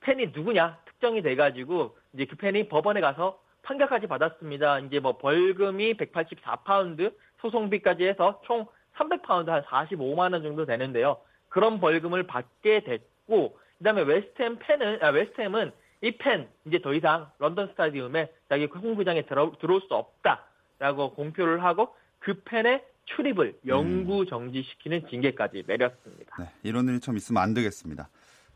팬이 0.02 0.28
누구냐 0.34 0.80
특정이 0.86 1.22
돼가지고 1.22 1.98
이제 2.14 2.26
그 2.26 2.36
팬이 2.36 2.68
법원에 2.68 3.02
가서 3.02 3.40
판결까지 3.64 4.08
받았습니다. 4.08 4.80
이제 4.80 5.00
뭐 5.00 5.18
벌금이 5.18 5.96
184파운드, 5.96 7.14
소송비까지 7.42 8.06
해서 8.06 8.42
총 8.46 8.66
300파운드 8.96 9.48
한 9.48 9.64
45만 9.64 10.34
원 10.34 10.44
정도 10.44 10.66
되는데요. 10.66 11.18
그런 11.50 11.80
벌금을 11.80 12.24
받게 12.24 12.82
됐고 12.82 13.58
그다음에 13.78 14.04
웨스트햄 14.04 14.60
팬은 14.60 15.04
아, 15.04 15.10
웨스트햄은 15.10 15.72
이 16.02 16.12
팬 16.12 16.48
이제 16.66 16.80
더 16.80 16.94
이상 16.94 17.32
런던 17.40 17.70
스타디움에 17.70 18.32
자기 18.50 18.66
홈구장에 18.66 19.24
들어, 19.24 19.52
들어올 19.60 19.82
수 19.82 19.94
없다라고 19.94 21.14
공표를 21.14 21.64
하고 21.64 21.96
그 22.20 22.42
팬의 22.44 22.84
출입을 23.16 23.58
영구 23.66 24.26
정지시키는 24.28 25.04
징계까지 25.10 25.64
내렸습니다. 25.68 26.36
네, 26.40 26.50
이런 26.64 26.88
일이 26.88 27.00
참 27.00 27.18
있으면 27.18 27.42
안 27.42 27.54
되겠습니다. 27.54 28.10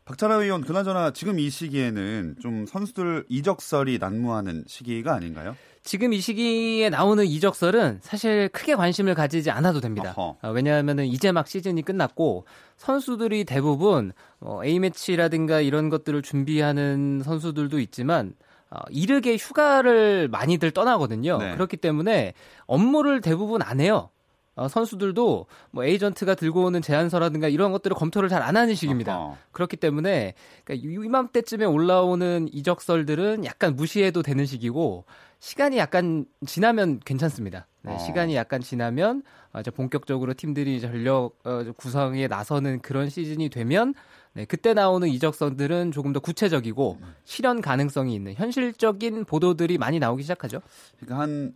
박찬하 0.04 0.36
의원, 0.36 0.62
그나저나 0.62 1.12
지금 1.12 1.38
이 1.38 1.48
시기에는 1.48 2.36
좀 2.40 2.66
선수들 2.66 3.24
이적설이 3.28 3.98
난무하는 3.98 4.64
시기가 4.66 5.14
아닌가요? 5.14 5.56
지금 5.84 6.12
이 6.12 6.20
시기에 6.20 6.90
나오는 6.90 7.24
이적설은 7.24 7.98
사실 8.02 8.48
크게 8.48 8.74
관심을 8.74 9.14
가지지 9.14 9.50
않아도 9.50 9.80
됩니다. 9.80 10.14
어 10.16 10.36
왜냐하면 10.52 11.00
이제 11.00 11.32
막 11.32 11.46
시즌이 11.48 11.82
끝났고 11.82 12.46
선수들이 12.76 13.44
대부분 13.44 14.12
어, 14.40 14.64
A매치라든가 14.64 15.60
이런 15.60 15.88
것들을 15.88 16.22
준비하는 16.22 17.22
선수들도 17.24 17.80
있지만 17.80 18.34
어, 18.70 18.78
이르게 18.90 19.36
휴가를 19.36 20.28
많이들 20.28 20.70
떠나거든요. 20.70 21.38
네. 21.38 21.54
그렇기 21.54 21.76
때문에 21.76 22.34
업무를 22.66 23.20
대부분 23.20 23.60
안 23.62 23.80
해요. 23.80 24.10
어, 24.54 24.68
선수들도 24.68 25.46
뭐 25.70 25.84
에이전트가 25.84 26.34
들고 26.34 26.64
오는 26.64 26.82
제안서라든가 26.82 27.48
이런 27.48 27.72
것들을 27.72 27.94
검토를 27.96 28.28
잘 28.28 28.42
안 28.42 28.56
하는 28.56 28.74
시기입니다. 28.74 29.18
어허. 29.18 29.36
그렇기 29.52 29.76
때문에 29.76 30.34
그러니까 30.64 30.88
이맘때쯤에 30.88 31.64
올라오는 31.64 32.48
이적설들은 32.52 33.44
약간 33.44 33.76
무시해도 33.76 34.22
되는 34.22 34.44
시기고 34.46 35.04
시간이 35.38 35.78
약간 35.78 36.26
지나면 36.46 37.00
괜찮습니다. 37.04 37.66
네, 37.82 37.94
어. 37.94 37.98
시간이 37.98 38.34
약간 38.34 38.60
지나면 38.60 39.22
어, 39.52 39.62
본격적으로 39.74 40.34
팀들이 40.34 40.80
전력 40.80 41.36
어, 41.44 41.64
구성에 41.76 42.26
나서는 42.28 42.80
그런 42.80 43.08
시즌이 43.08 43.48
되면 43.48 43.94
네, 44.34 44.44
그때 44.44 44.72
나오는 44.74 45.06
이적설들은 45.08 45.92
조금 45.92 46.12
더 46.12 46.20
구체적이고 46.20 46.98
실현 47.24 47.60
가능성이 47.60 48.14
있는 48.14 48.34
현실적인 48.34 49.24
보도들이 49.24 49.78
많이 49.78 49.98
나오기 49.98 50.22
시작하죠. 50.22 50.62
그러니까 50.98 51.20
한 51.20 51.54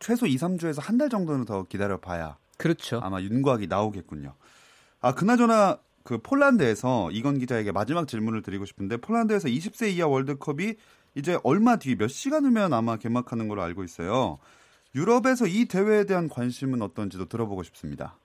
최소 0.00 0.26
2, 0.26 0.36
3주에서 0.36 0.80
한 0.82 0.98
달 0.98 1.08
정도는 1.08 1.44
더 1.44 1.64
기다려 1.64 1.98
봐야 1.98 2.36
그렇죠. 2.56 3.00
아마 3.02 3.20
윤곽이 3.20 3.66
나오겠군요. 3.68 4.34
아, 5.00 5.14
그나저나 5.14 5.78
그 6.02 6.18
폴란드에서 6.18 7.10
이건 7.12 7.38
기자에게 7.38 7.70
마지막 7.72 8.08
질문을 8.08 8.42
드리고 8.42 8.64
싶은데 8.64 8.96
폴란드에서 8.96 9.48
20세 9.48 9.90
이하 9.92 10.08
월드컵이 10.08 10.74
이제 11.14 11.38
얼마 11.44 11.76
뒤 11.76 11.94
몇 11.96 12.08
시간 12.08 12.44
후면 12.44 12.72
아마 12.72 12.96
개막하는 12.96 13.46
걸로 13.48 13.62
알고 13.62 13.84
있어요. 13.84 14.38
유럽에서 14.94 15.46
이 15.46 15.66
대회에 15.66 16.04
대한 16.04 16.28
관심은 16.28 16.82
어떤지도 16.82 17.26
들어보고 17.26 17.62
싶습니다. 17.64 18.16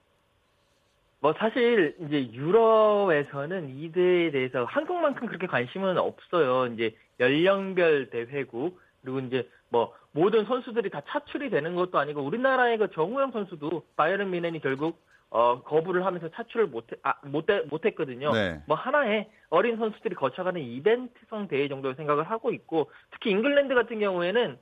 뭐 1.20 1.32
사실 1.38 1.96
이제 2.06 2.30
유럽에서는 2.32 3.70
이 3.78 3.92
대회에 3.92 4.30
대해서 4.30 4.64
한국만큼 4.64 5.26
그렇게 5.28 5.46
관심은 5.46 5.96
없어요. 5.98 6.66
이제 6.74 6.94
연령별 7.20 8.10
대회고 8.10 8.78
그리고 9.02 9.20
이제 9.20 9.48
뭐 9.74 9.92
모든 10.12 10.44
선수들이 10.44 10.90
다 10.90 11.02
차출이 11.08 11.50
되는 11.50 11.74
것도 11.74 11.98
아니고 11.98 12.22
우리나라의 12.22 12.78
그 12.78 12.92
정우영 12.92 13.32
선수도 13.32 13.82
바이에른 13.96 14.30
미넨이 14.30 14.60
결국 14.60 15.02
어, 15.30 15.62
거부를 15.62 16.06
하면서 16.06 16.28
차출을 16.30 16.68
못해, 16.68 16.94
아, 17.02 17.14
못했거든요. 17.24 18.30
네. 18.30 18.62
뭐 18.68 18.76
하나의 18.76 19.28
어린 19.50 19.76
선수들이 19.76 20.14
거쳐가는 20.14 20.60
이벤트성 20.60 21.48
대회 21.48 21.66
정도로 21.66 21.94
생각을 21.96 22.22
하고 22.22 22.52
있고 22.52 22.88
특히 23.10 23.32
잉글랜드 23.32 23.74
같은 23.74 23.98
경우에는 23.98 24.56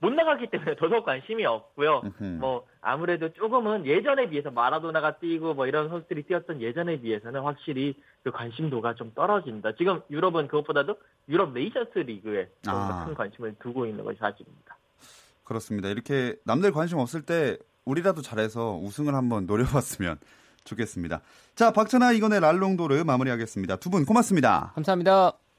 못 0.00 0.10
나가기 0.12 0.48
때문에 0.50 0.76
더더욱 0.80 1.04
관심이 1.04 1.44
없고요. 1.46 2.02
뭐 2.40 2.66
아무래도 2.80 3.32
조금은 3.32 3.86
예전에 3.86 4.28
비해서 4.30 4.50
마라도나가 4.50 5.18
뛰고 5.18 5.54
뭐 5.54 5.66
이런 5.66 5.88
선수들이 5.88 6.24
뛰었던 6.24 6.60
예전에 6.60 7.00
비해서는 7.00 7.42
확실히 7.42 7.94
그 8.24 8.30
관심도가 8.30 8.94
좀 8.94 9.12
떨어진다. 9.14 9.72
지금 9.76 10.00
유럽은 10.10 10.48
그것보다도 10.48 10.96
유럽 11.28 11.52
네이션스 11.52 11.98
리그에 12.00 12.48
아. 12.66 13.04
큰 13.06 13.14
관심을 13.14 13.56
두고 13.62 13.86
있는 13.86 14.04
것이 14.04 14.18
사실입니다. 14.18 14.76
그렇습니다. 15.44 15.88
이렇게 15.88 16.36
남들 16.44 16.72
관심 16.72 16.98
없을 16.98 17.22
때 17.22 17.58
우리라도 17.84 18.22
잘해서 18.22 18.76
우승을 18.82 19.14
한번 19.14 19.44
노려봤으면 19.48 20.18
좋겠습니다. 20.64 21.20
자, 21.54 21.72
박찬아 21.72 22.12
이건의 22.12 22.40
랄롱도르 22.40 23.02
마무리하겠습니다. 23.04 23.76
두 23.76 23.90
분 23.90 24.04
고맙습니다. 24.04 24.72
감사합니다. 24.74 25.49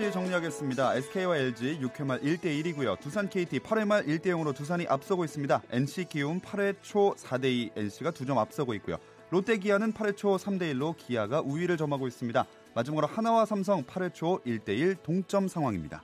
다시 0.00 0.12
정리하겠습니다. 0.12 0.94
SK와 0.94 1.36
LG 1.36 1.78
6회 1.82 2.06
말 2.06 2.20
1대 2.20 2.44
1이고요. 2.44 2.98
두산 3.00 3.28
KT 3.28 3.58
8회 3.58 3.84
말 3.84 4.06
1대 4.06 4.28
0으로 4.28 4.54
두산이 4.54 4.86
앞서고 4.88 5.26
있습니다. 5.26 5.60
NC 5.70 6.06
기움 6.06 6.40
8회 6.40 6.76
초 6.80 7.14
4대 7.18 7.44
2 7.44 7.72
NC가 7.76 8.10
2점 8.12 8.38
앞서고 8.38 8.72
있고요. 8.74 8.96
롯데 9.28 9.58
기아는 9.58 9.92
8회 9.92 10.16
초 10.16 10.38
3대 10.38 10.74
1로 10.74 10.96
기아가 10.96 11.42
우위를 11.42 11.76
점하고 11.76 12.08
있습니다. 12.08 12.46
마지막으로 12.74 13.08
하나와 13.08 13.44
삼성 13.44 13.82
8회 13.84 14.14
초 14.14 14.40
1대 14.46 14.70
1 14.70 14.96
동점 15.02 15.48
상황입니다. 15.48 16.02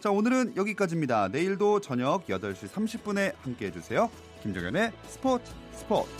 자, 0.00 0.10
오늘은 0.10 0.56
여기까지입니다. 0.56 1.28
내일도 1.28 1.80
저녁 1.80 2.26
8시 2.26 2.68
30분에 2.70 3.36
함께 3.42 3.66
해 3.66 3.70
주세요. 3.70 4.10
김정현의 4.42 4.90
스포츠 5.06 5.52
스포츠. 5.74 6.10